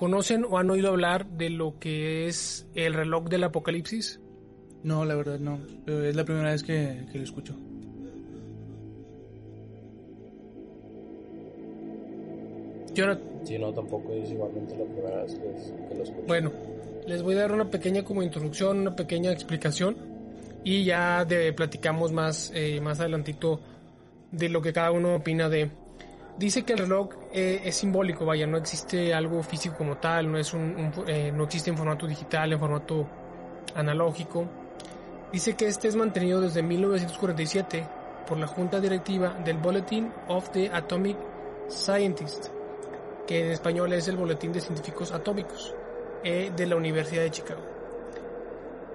[0.00, 4.18] ¿Conocen o han oído hablar de lo que es el reloj del apocalipsis?
[4.82, 5.60] No, la verdad no.
[5.86, 7.54] Es la primera vez que, lo escucho.
[12.94, 13.18] Yo no...
[13.44, 16.26] Sí, no, tampoco es igualmente la primera vez que, lo escucho.
[16.26, 16.50] Bueno,
[17.06, 19.98] les voy a dar una pequeña como introducción, una pequeña explicación
[20.64, 23.60] y ya de, platicamos más, eh, más adelantito
[24.30, 25.70] de lo que cada uno opina de,
[26.38, 30.38] dice que el reloj eh, es simbólico, vaya, no existe algo físico como tal, no,
[30.38, 33.08] es un, eh, no existe en formato digital, en formato
[33.74, 34.46] analógico.
[35.32, 37.86] Dice que este es mantenido desde 1947
[38.26, 41.16] por la junta directiva del Bulletin of the Atomic
[41.68, 42.50] Scientists,
[43.26, 45.74] que en español es el Boletín de Científicos Atómicos
[46.22, 47.69] de la Universidad de Chicago.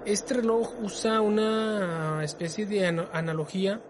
[0.06, 3.80] Este reloj usa una especie de analogía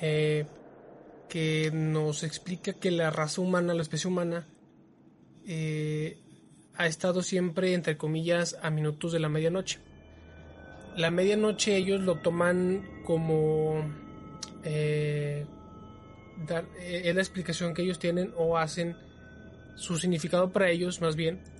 [0.00, 4.48] que nos explica que la raza humana, la especie humana,
[5.46, 6.16] eh,
[6.76, 9.80] ha estado siempre, entre comillas, a minutos de la medianoche.
[10.96, 13.84] La medianoche ellos lo toman como...
[14.64, 15.44] Eh,
[16.48, 18.96] eh, es la explicación que ellos tienen o hacen
[19.76, 21.52] su significado para ellos más bien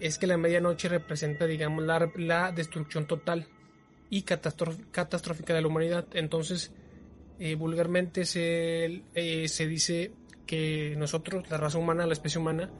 [0.00, 3.46] es que la medianoche representa digamos la, la destrucción total
[4.10, 6.72] y catastrófica de la humanidad entonces
[7.38, 10.10] Eh, vulgarmente se, eh, se dice
[10.46, 12.70] que nosotros, la raza humana, la especie humana,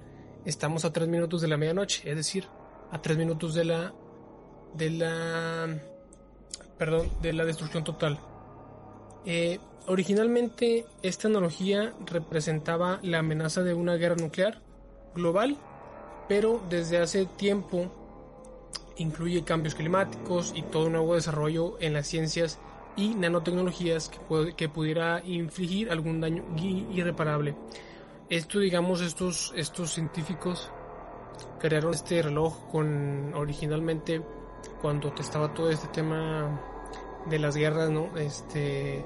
[0.46, 2.46] estamos a tres minutos de la medianoche, es decir,
[2.90, 3.92] a tres minutos de la
[4.72, 5.78] de la
[6.78, 8.18] perdón de la destrucción total.
[9.26, 14.62] Eh, originalmente esta analogía representaba la amenaza de una guerra nuclear
[15.14, 15.58] global,
[16.28, 17.86] pero desde hace tiempo
[18.96, 22.58] incluye cambios climáticos y todo un nuevo desarrollo en las ciencias
[22.96, 27.54] y nanotecnologías que, que pudiera infligir algún daño irreparable.
[28.28, 30.70] Esto, digamos, estos, estos científicos
[31.60, 34.22] crearon este reloj con originalmente
[34.80, 36.60] cuando estaba todo este tema
[37.26, 38.16] de las guerras, ¿no?
[38.16, 39.04] Este,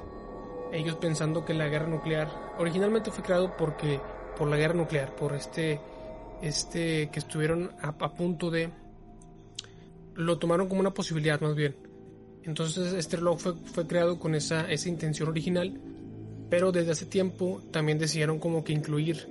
[0.73, 2.29] ellos pensando que la guerra nuclear
[2.59, 4.01] originalmente fue creado porque
[4.37, 5.81] por la guerra nuclear, por este,
[6.43, 8.71] este que estuvieron a punto de
[10.15, 11.77] lo tomaron como una posibilidad más bien.
[12.45, 15.79] Entonces este reloj fue, fue creado con esa, esa intención original,
[16.49, 19.29] pero desde hace tiempo también decidieron como que incluir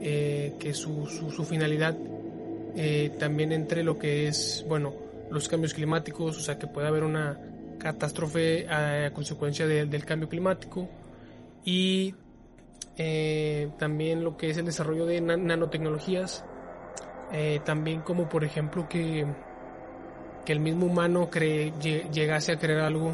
[0.00, 1.96] eh, que su, su, finalidad
[2.74, 4.94] eh, también entre lo que es, bueno,
[5.30, 7.38] los cambios climáticos, o sea que puede haber una
[7.78, 10.88] catástrofe a, consecuencia del cambio climático
[11.64, 12.14] y
[13.02, 16.44] eh, también lo que es el desarrollo de nanotecnologías,
[17.64, 19.24] también como por ejemplo que
[20.44, 23.12] que el mismo humano cree, llegase a crear algo,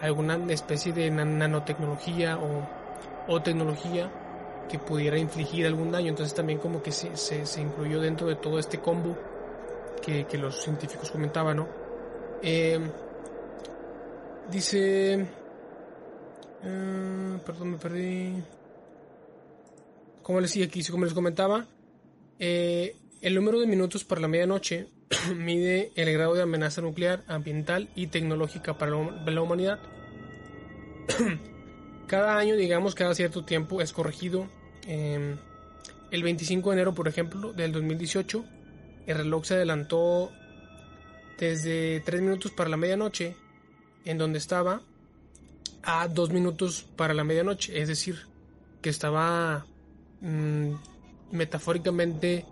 [0.00, 4.10] alguna especie de nanotecnología o, tecnología
[4.68, 6.08] que pudiera infligir algún daño.
[6.08, 9.16] Entonces también como que se, se, incluyó dentro de todo este combo
[10.02, 11.68] que, los científicos comentaban, ¿no?
[12.42, 12.90] Em,
[14.50, 15.26] dice...
[16.64, 18.42] Eh, perdón, me perdí.
[20.28, 21.66] Como les, aquí, como les comentaba,
[22.38, 24.86] eh, el número de minutos para la medianoche
[25.34, 29.78] mide el grado de amenaza nuclear, ambiental y tecnológica para la humanidad.
[32.06, 34.46] cada año, digamos, cada cierto tiempo es corregido.
[34.86, 35.38] Em,
[36.10, 38.44] el 25 de enero, por ejemplo, del 2018,
[39.06, 40.30] el reloj se adelantó
[41.38, 43.34] desde 3 minutos para la medianoche,
[44.04, 44.82] en donde estaba,
[45.82, 47.80] a 2 minutos para la medianoche.
[47.80, 48.26] Es decir,
[48.82, 49.64] que estaba
[50.20, 50.72] mm,
[51.32, 52.44] metafóricamente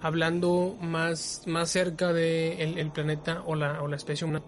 [0.00, 4.44] hablando más, más cerca de el planeta o la, o la especie humana,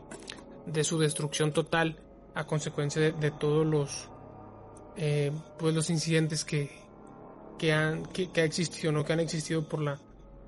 [0.67, 1.97] de su destrucción total
[2.35, 4.09] a consecuencia de, todos los,
[4.97, 6.71] eh, pues los incidentes que,
[7.59, 9.05] que, han, que, ha existido, ¿no?
[9.05, 9.99] que han existido por la,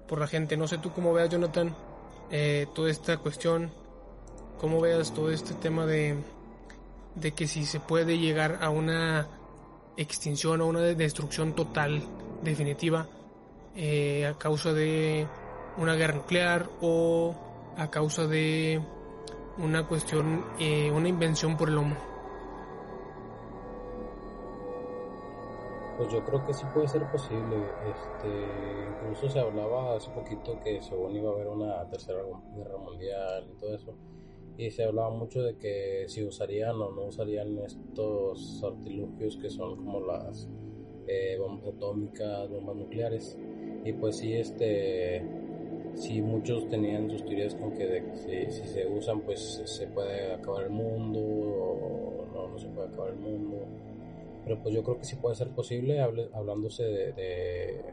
[0.07, 0.57] por la gente.
[0.57, 1.75] No sé tú cómo veas, Jonathan,
[2.31, 3.73] eh, toda esta cuestión,
[4.59, 6.17] cómo veas todo este tema de,
[7.17, 9.27] de que si se puede llegar a una
[9.97, 12.03] extinción o una destrucción total,
[12.43, 13.07] definitiva,
[13.77, 15.27] eh, a causa de
[15.77, 17.35] una guerra nuclear o
[17.77, 18.81] a causa de
[19.59, 21.99] una cuestión, eh, una invención por el hombre.
[25.97, 27.57] Pues yo creo que sí puede ser posible.
[27.85, 32.21] Este, incluso se hablaba hace poquito que según iba a haber una tercera
[32.57, 33.95] guerra mundial y todo eso.
[34.59, 39.77] Y se hablaba mucho de que si usarían o no usarían estos artilugios que son
[39.77, 40.49] como las
[41.07, 43.39] eh, bombas atómicas, bombas nucleares.
[43.85, 45.23] Y pues sí, este,
[45.95, 50.71] sí muchos tenían sus teorías con que si, se usan pues se puede acabar el
[50.71, 53.67] mundo o no, no se puede acabar el mundo.
[54.45, 57.85] Pero pues yo creo que sí puede ser posible, hablándose de,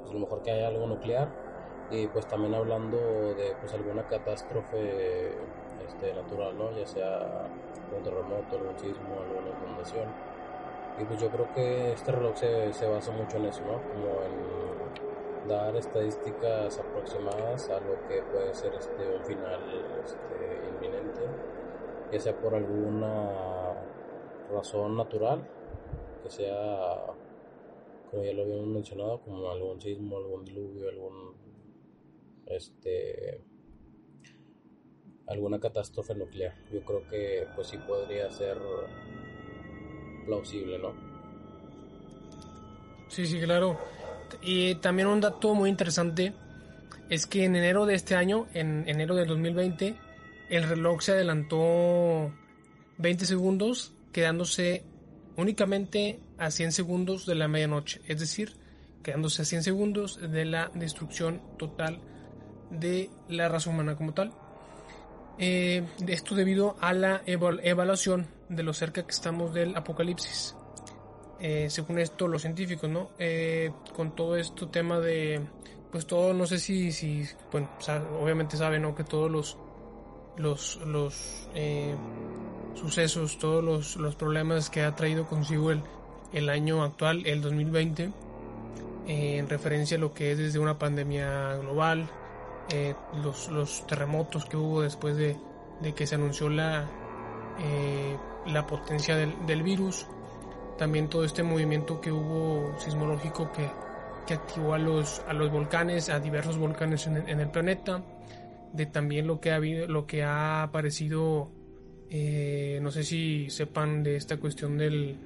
[0.00, 1.41] pues a lo mejor que haya algo nuclear
[1.90, 2.96] y pues también hablando
[3.34, 5.32] de pues alguna catástrofe
[5.86, 6.70] este, natural, ¿no?
[6.72, 7.48] Ya sea
[7.96, 10.08] un terremoto, algún sismo, alguna inundación.
[10.98, 13.80] Y pues yo creo que este reloj se, se basa mucho en eso, ¿no?
[13.88, 19.60] Como en dar estadísticas aproximadas a lo que puede ser este un final
[20.04, 21.20] este, inminente,
[22.10, 23.74] que sea por alguna
[24.52, 25.42] razón natural,
[26.22, 27.06] que sea,
[28.10, 31.31] como ya lo habíamos mencionado, como algún sismo, algún diluvio, algún
[32.46, 33.42] este
[35.26, 36.54] alguna catástrofe nuclear.
[36.72, 38.58] Yo creo que pues sí podría ser
[40.26, 40.94] plausible, ¿no?
[43.08, 43.78] Sí, sí, claro.
[44.40, 46.32] Y también un dato muy interesante
[47.10, 49.94] es que en enero de este año, en enero del 2020,
[50.48, 52.32] el reloj se adelantó
[52.98, 54.84] 20 segundos, quedándose
[55.36, 58.54] únicamente a 100 segundos de la medianoche, es decir,
[59.02, 62.00] quedándose a 100 segundos de la destrucción total
[62.72, 64.32] de la raza humana como tal.
[65.38, 70.56] Eh, esto debido a la evaluación de lo cerca que estamos del apocalipsis.
[71.40, 73.10] Eh, según esto los científicos, ¿no?
[73.18, 75.40] Eh, con todo esto tema de,
[75.90, 77.26] pues todo, no sé si, si
[78.20, 78.94] obviamente saben, ¿no?
[78.94, 79.58] Que todos los,
[80.36, 81.48] los, los,
[82.74, 85.82] sucesos, todos los, los, problemas que ha traído consigo el,
[86.32, 88.12] el año actual, el 2020,
[89.06, 92.08] eh, en referencia a lo que es desde una pandemia global,
[92.70, 95.36] eh, los, los, terremotos que hubo después de,
[95.80, 96.88] de que se anunció la,
[97.58, 100.06] eh, la potencia del, del, virus,
[100.78, 103.68] también todo este movimiento que hubo sismológico que,
[104.26, 108.02] que activó a los, a los volcanes, a diversos volcanes en en el planeta,
[108.72, 111.50] de también lo que ha habido, lo que ha aparecido,
[112.10, 115.16] eh, no sé si sepan de esta cuestión del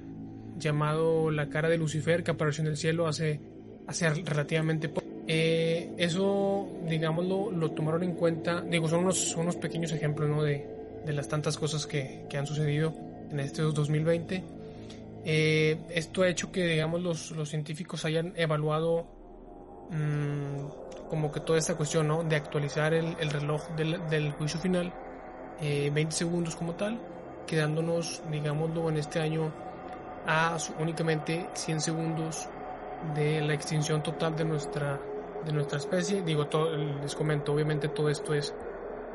[0.57, 3.39] llamado la cara de Lucifer que apareció en el cielo hace,
[3.87, 5.06] hace relativamente poco.
[5.27, 10.41] Eh, eso, digamos, lo, tomaron en cuenta, digo, son unos, unos pequeños ejemplos ¿no?
[10.41, 10.65] de,
[11.05, 12.93] de las tantas cosas que, que, han sucedido
[13.29, 14.43] en este 2020.
[15.25, 19.05] Eh, esto ha hecho que, digamos, los, los científicos hayan evaluado
[19.89, 22.23] mmm, como que toda esta cuestión, ¿no?
[22.23, 24.93] De actualizar el, el reloj del, del, juicio final,
[25.61, 26.99] eh, 20 segundos como tal,
[27.45, 29.51] quedándonos, digámoslo, en este año
[30.25, 32.47] a únicamente 100 segundos
[33.15, 34.99] de la extinción total de nuestra,
[35.45, 36.21] de nuestra especie.
[36.21, 38.53] Digo, todo, les comento, obviamente todo esto es,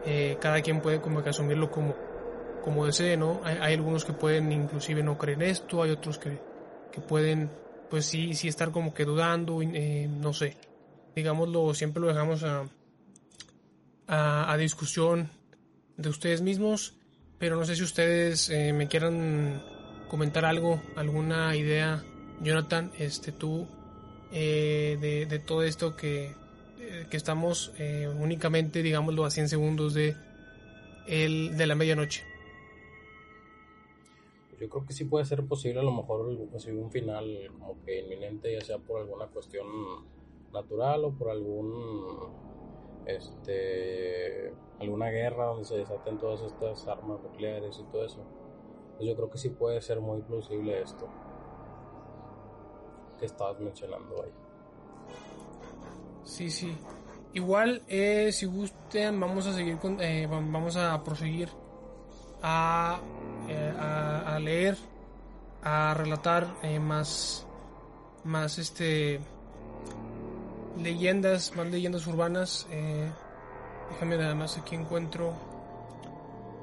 [0.04, 1.94] eh, cada quien puede como que asumirlo como,
[2.62, 3.40] como desee, ¿no?
[3.44, 6.40] Hay, algunos que pueden inclusive no creer esto, hay otros que,
[6.90, 7.50] que pueden,
[7.90, 10.56] pues sí, sí estar como que dudando, eh, no sé
[11.14, 12.64] digámoslo, siempre lo dejamos a,
[14.06, 15.30] a, a, discusión
[15.96, 16.94] de ustedes mismos,
[17.38, 19.62] pero no sé si ustedes eh, me quieran
[20.08, 22.02] comentar algo, alguna idea,
[22.40, 23.68] Jonathan, este tú,
[24.32, 26.34] eh, de, de, todo esto que,
[26.78, 30.16] eh, que estamos eh, únicamente, digámoslo, a 100 segundos de,
[31.06, 32.24] el, de la medianoche.
[34.58, 38.00] Yo creo que sí puede ser posible a lo mejor así un final como que
[38.00, 39.66] inminente, ya sea por alguna cuestión
[40.52, 42.30] natural o por algún
[43.06, 48.24] este alguna guerra donde se desaten todas estas armas nucleares y todo eso.
[48.96, 51.08] Pues yo creo que sí puede ser muy plausible esto
[53.26, 54.32] estabas mencionando ahí.
[56.24, 56.76] Sí, sí.
[57.34, 61.48] Igual, eh, si gusten, vamos a seguir con, eh, vamos a proseguir
[62.42, 63.00] a,
[63.48, 64.76] eh, a, a, leer,
[65.62, 67.46] a relatar eh, más,
[68.24, 69.20] más este
[70.78, 72.66] leyendas, más leyendas urbanas.
[72.70, 73.10] Eh,
[73.90, 75.32] déjame nada más aquí encuentro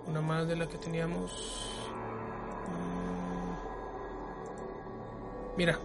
[0.07, 1.78] una más de la que teníamos.
[5.59, 5.77] Mira,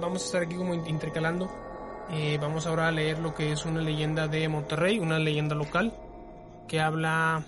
[0.00, 1.50] vamos a estar aquí como intercalando.
[2.12, 5.92] Eh, vamos ahora a leer lo que es una leyenda de Monterrey, una leyenda local
[6.68, 7.44] que habla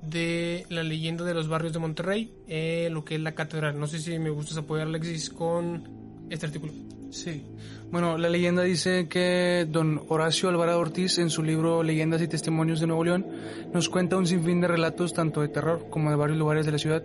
[0.00, 3.78] de la leyenda de los barrios de Monterrey, eh, lo que es la catedral.
[3.78, 6.72] No sé si me gustas apoyar, Alexis, con este artículo.
[7.10, 7.44] Sí.
[7.90, 12.80] Bueno, la leyenda dice que don Horacio Alvarado Ortiz, en su libro Leyendas y Testimonios
[12.80, 13.26] de Nuevo León,
[13.74, 16.78] nos cuenta un sinfín de relatos tanto de terror como de varios lugares de la
[16.78, 17.04] ciudad,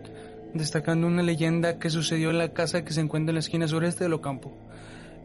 [0.54, 4.04] destacando una leyenda que sucedió en la casa que se encuentra en la esquina sureste
[4.04, 4.58] de Locampo,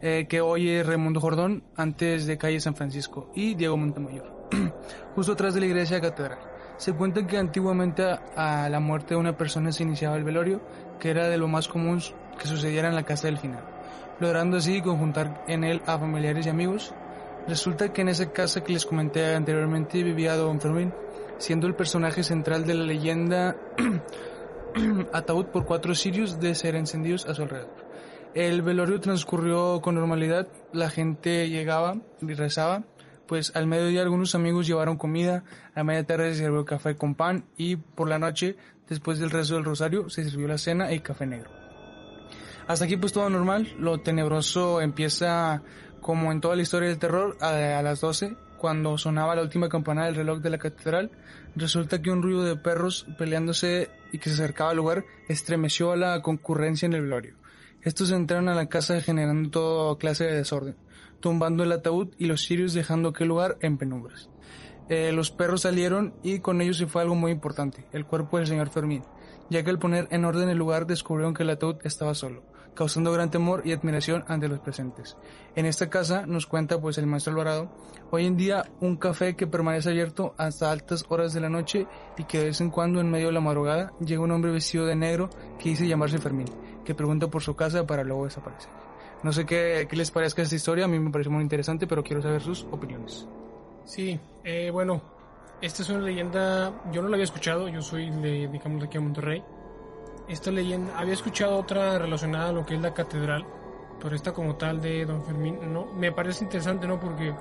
[0.01, 4.49] eh, que hoy es Raimundo Jordón, antes de calle San Francisco, y Diego Montemayor,
[5.15, 6.39] justo atrás de la iglesia catedral.
[6.77, 10.61] Se cuenta que antiguamente a, a la muerte de una persona se iniciaba el velorio,
[10.99, 12.01] que era de lo más común
[12.39, 13.73] que sucediera en la casa del final
[14.19, 16.93] logrando así conjuntar en él a familiares y amigos.
[17.47, 20.93] Resulta que en esa casa que les comenté anteriormente vivía Don Fermín,
[21.37, 23.55] siendo el personaje central de la leyenda
[25.13, 27.83] ataúd por cuatro sirios de ser encendidos a su alrededor.
[28.33, 32.83] El velorio transcurrió con normalidad, la gente llegaba y rezaba,
[33.27, 35.43] pues al mediodía algunos amigos llevaron comida,
[35.75, 38.57] a media tarde se sirvió café con pan y por la noche,
[38.89, 41.51] después del rezo del rosario, se sirvió la cena y café negro.
[42.67, 45.61] Hasta aquí pues todo normal, lo tenebroso empieza
[46.01, 49.69] como en toda la historia del terror a, a las 12, cuando sonaba la última
[49.69, 51.11] campana del reloj de la catedral,
[51.55, 55.97] resulta que un ruido de perros peleándose y que se acercaba al lugar estremeció a
[55.97, 57.35] la concurrencia en el velorio.
[57.81, 60.77] Estos entraron a la casa generando toda clase de desorden,
[61.19, 64.29] tumbando el ataúd y los sirios dejando aquel lugar en penumbras.
[64.87, 68.47] Eh, los perros salieron y con ellos se fue algo muy importante, el cuerpo del
[68.47, 69.03] señor Fermín,
[69.49, 73.11] ya que al poner en orden el lugar descubrieron que el ataúd estaba solo causando
[73.11, 75.17] gran temor y admiración ante los presentes.
[75.55, 77.69] En esta casa, nos cuenta pues el maestro Alvarado,
[78.11, 82.23] hoy en día un café que permanece abierto hasta altas horas de la noche y
[82.23, 84.95] que de vez en cuando en medio de la madrugada llega un hombre vestido de
[84.95, 86.47] negro que dice llamarse Fermín,
[86.83, 88.71] que pregunta por su casa para luego desaparecer.
[89.23, 92.03] No sé qué, qué les parezca esta historia, a mí me parece muy interesante, pero
[92.03, 93.27] quiero saber sus opiniones.
[93.85, 95.01] Sí, eh, bueno,
[95.61, 98.97] esta es una leyenda, yo no la había escuchado, yo soy de, digamos, de aquí
[98.97, 99.43] a Monterrey
[100.27, 103.45] esta leyenda, había escuchado otra relacionada a lo que es la catedral,
[104.01, 106.99] pero esta como tal de Don Fermín, no, me parece interesante, ¿no?
[106.99, 107.33] Porque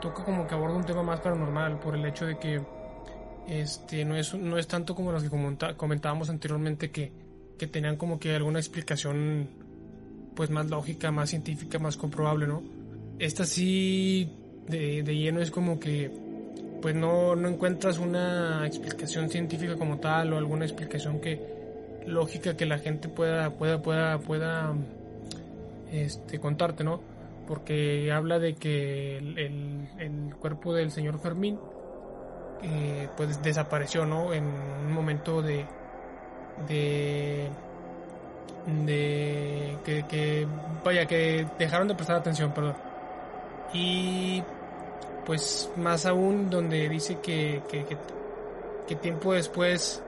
[0.00, 2.60] toca como que aborda un tema más paranormal, por el hecho de que
[3.48, 5.30] este no es, no es tanto como las que
[5.76, 7.12] comentábamos anteriormente que,
[7.58, 9.48] que tenían como que alguna explicación
[10.34, 12.62] pues más lógica, más científica, más comprobable, ¿no?
[13.18, 14.30] Esta sí
[14.66, 16.10] de, de lleno es como que
[16.82, 21.63] pues no, no encuentras una explicación científica como tal o alguna explicación que
[22.06, 24.74] lógica que la gente pueda pueda pueda pueda
[25.92, 27.00] este contarte, ¿no?
[27.46, 31.58] Porque habla de que el, el cuerpo del señor Fermín
[32.62, 34.32] eh, pues desapareció, ¿no?
[34.32, 35.66] En un momento de
[36.66, 37.50] de
[38.66, 40.46] de que,
[40.82, 42.76] vaya que dejaron de prestar atención, perdón.
[43.72, 44.42] Y
[45.26, 50.02] pues más aún donde dice que, que, tiempo después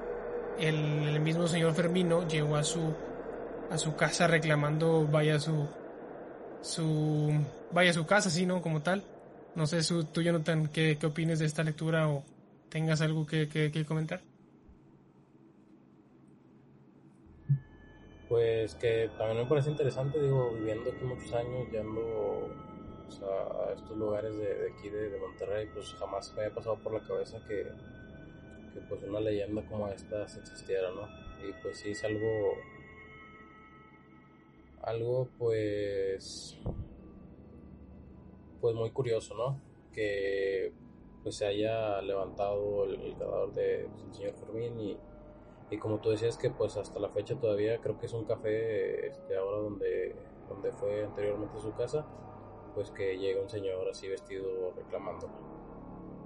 [0.59, 2.95] el, mismo señor Fermino llegó a su
[3.71, 5.67] a su casa reclamando vaya su
[6.61, 7.33] su
[7.73, 8.63] vaya su casa, sí, ¿no?
[8.63, 9.03] Como tal.
[9.55, 12.25] No sé, su, tú, Jonathan, ¿qué, qué opinas de esta lectura o
[12.69, 14.21] tengas algo que, que, comentar?
[18.29, 22.51] Pues que también me parece interesante, digo, viviendo aquí muchos años, yendo
[23.23, 27.39] a estos lugares de, aquí de, Monterrey, pues jamás me había pasado por la cabeza
[27.49, 27.67] que,
[28.77, 31.03] que pues una leyenda como esta existiera, ¿no?
[31.47, 32.53] Y pues sí es algo,
[34.83, 36.59] algo pues,
[38.61, 39.61] pues muy curioso, ¿no?
[39.93, 40.73] Que
[41.23, 44.99] pues se haya levantado el, el cadáver del señor Fermín y,
[45.71, 49.07] y, como tú decías que pues hasta la fecha todavía creo que es un café
[49.09, 50.15] este, ahora donde,
[50.49, 52.07] donde fue anteriormente su casa,
[52.75, 55.29] pues que llega un señor así vestido reclamando.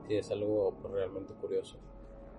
[0.08, 1.78] Sí, es algo pues, realmente curioso.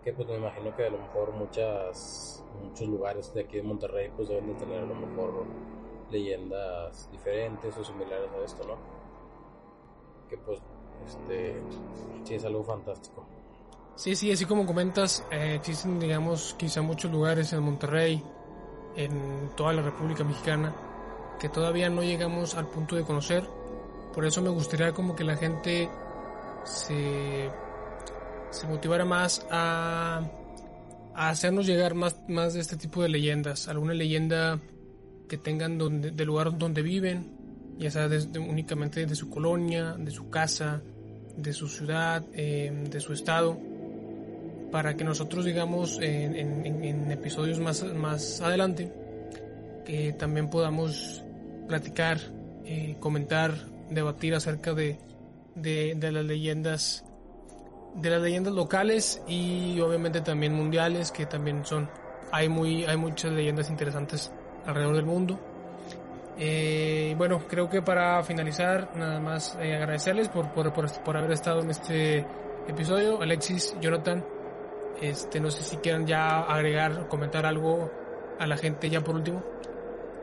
[0.04, 4.12] Que pues me imagino que a lo mejor muchas, muchos lugares de aquí de Monterrey
[4.16, 5.46] pues deben de tener a lo mejor
[6.10, 8.76] leyendas diferentes o similares a esto, ¿no?
[10.28, 10.60] Que pues
[11.06, 11.62] este,
[12.24, 13.26] sí, es algo fantástico.
[13.96, 18.24] Sí, sí, así como comentas, eh, existen, digamos, quizá muchos lugares en Monterrey,
[18.96, 20.74] en toda la República Mexicana,
[21.40, 23.48] que todavía no llegamos al punto de conocer.
[24.14, 25.90] Por eso me gustaría como que la gente
[26.64, 27.50] se,
[28.52, 30.22] se motivara más a,
[31.16, 33.68] a hacernos llegar más, más de este tipo de leyendas.
[33.68, 34.60] Alguna leyenda
[35.28, 37.32] que tengan donde, del lugar donde viven,
[37.78, 40.82] ya sea únicamente de su colonia, de su casa,
[41.38, 43.58] de su ciudad, em, de su estado,
[44.72, 48.92] para que nosotros digamos en, episodios más, más adelante
[49.86, 51.24] que también podamos
[51.68, 52.20] platicar,
[52.66, 53.54] eh, comentar,
[53.90, 55.00] debatir acerca de,
[55.56, 57.04] de, las leyendas
[57.96, 61.90] de las leyendas locales y obviamente también mundiales que también son
[62.32, 64.32] hay muy hay muchas leyendas interesantes
[64.66, 65.40] alrededor del mundo
[66.38, 71.62] eh, bueno, creo que para finalizar, nada más eh, agradecerles por, por, por, haber estado
[71.62, 72.26] en este
[72.68, 73.22] episodio.
[73.22, 74.26] Alexis, Jonathan,
[75.00, 77.92] este, no sé si quieran ya agregar, comentar algo
[78.40, 79.44] a la gente ya por último.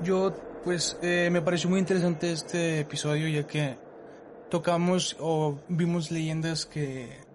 [0.00, 0.32] Yo,
[0.64, 3.78] pues, eh, me pareció muy interesante este episodio ya que
[4.50, 7.27] tocamos o vimos leyendas que,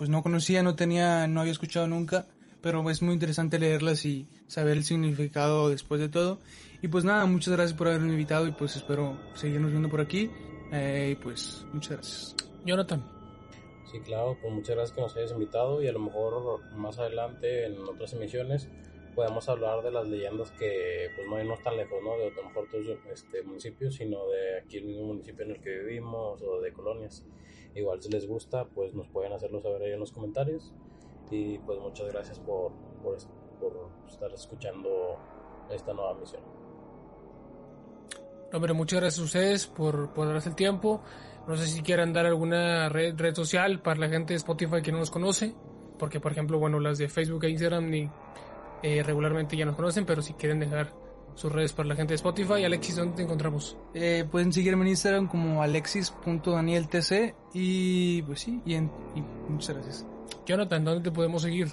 [0.00, 2.24] pues, no conocía, no tenía, no había escuchado nunca,
[2.62, 6.38] pero es muy interesante leerlas y saber el significado después de todo.
[6.80, 10.30] Y pues nada, muchas gracias por haberme invitado y pues espero seguirnos viendo por aquí.
[10.72, 12.36] Eh, y pues muchas gracias.
[12.64, 13.04] Jonathan.
[13.92, 17.66] Sí, claro, pues muchas gracias que nos hayas invitado y a lo mejor más adelante
[17.66, 18.70] en otras emisiones
[19.14, 22.16] podemos hablar de las leyendas que pues no irnos tan lejos, ¿no?
[22.16, 25.60] De a lo mejor otros este, municipios, sino de aquí el mismo municipio en el
[25.60, 27.22] que vivimos o de colonias.
[27.74, 30.72] Igual si les gusta, pues nos pueden hacerlo saber ahí en los comentarios.
[31.30, 33.16] Y pues muchas gracias por, por,
[33.60, 35.16] por estar escuchando
[35.70, 36.42] esta nueva misión.
[38.52, 41.02] Hombre, muchas gracias a ustedes por, por darse el tiempo.
[41.46, 44.90] No sé si quieran dar alguna red, red social para la gente de Spotify que
[44.90, 45.54] no nos conoce.
[45.98, 48.10] Porque, por ejemplo, bueno, las de Facebook e Instagram ni,
[48.82, 50.92] eh, regularmente ya nos conocen, pero si quieren dejar
[51.40, 52.64] sus redes para la gente de Spotify.
[52.64, 53.76] Alexis, ¿dónde te encontramos?
[53.94, 60.06] Eh, pueden seguirme en Instagram como alexis.danieltc y pues sí, y, en, y muchas gracias.
[60.44, 61.68] Jonathan, ¿dónde te podemos seguir?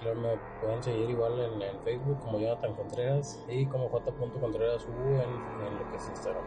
[0.00, 0.28] Claro, me
[0.60, 5.96] pueden seguir igual en, Facebook como Jonathan Contreras y como J.Contreras en, en lo que
[5.96, 6.44] es Instagram.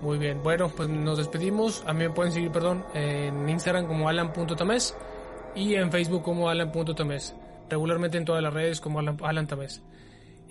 [0.00, 1.84] Muy bien, bueno, pues nos despedimos.
[1.86, 4.96] A mí me pueden seguir, perdón, en Instagram como alan.tames
[5.54, 7.34] y en Facebook como alan.tames.
[7.68, 9.46] Regularmente en todas las redes como Alan, alan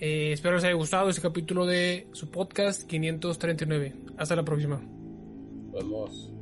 [0.00, 3.94] eh, espero les haya gustado este capítulo de su podcast 539.
[4.16, 4.80] Hasta la próxima.
[4.80, 6.39] Nos vemos.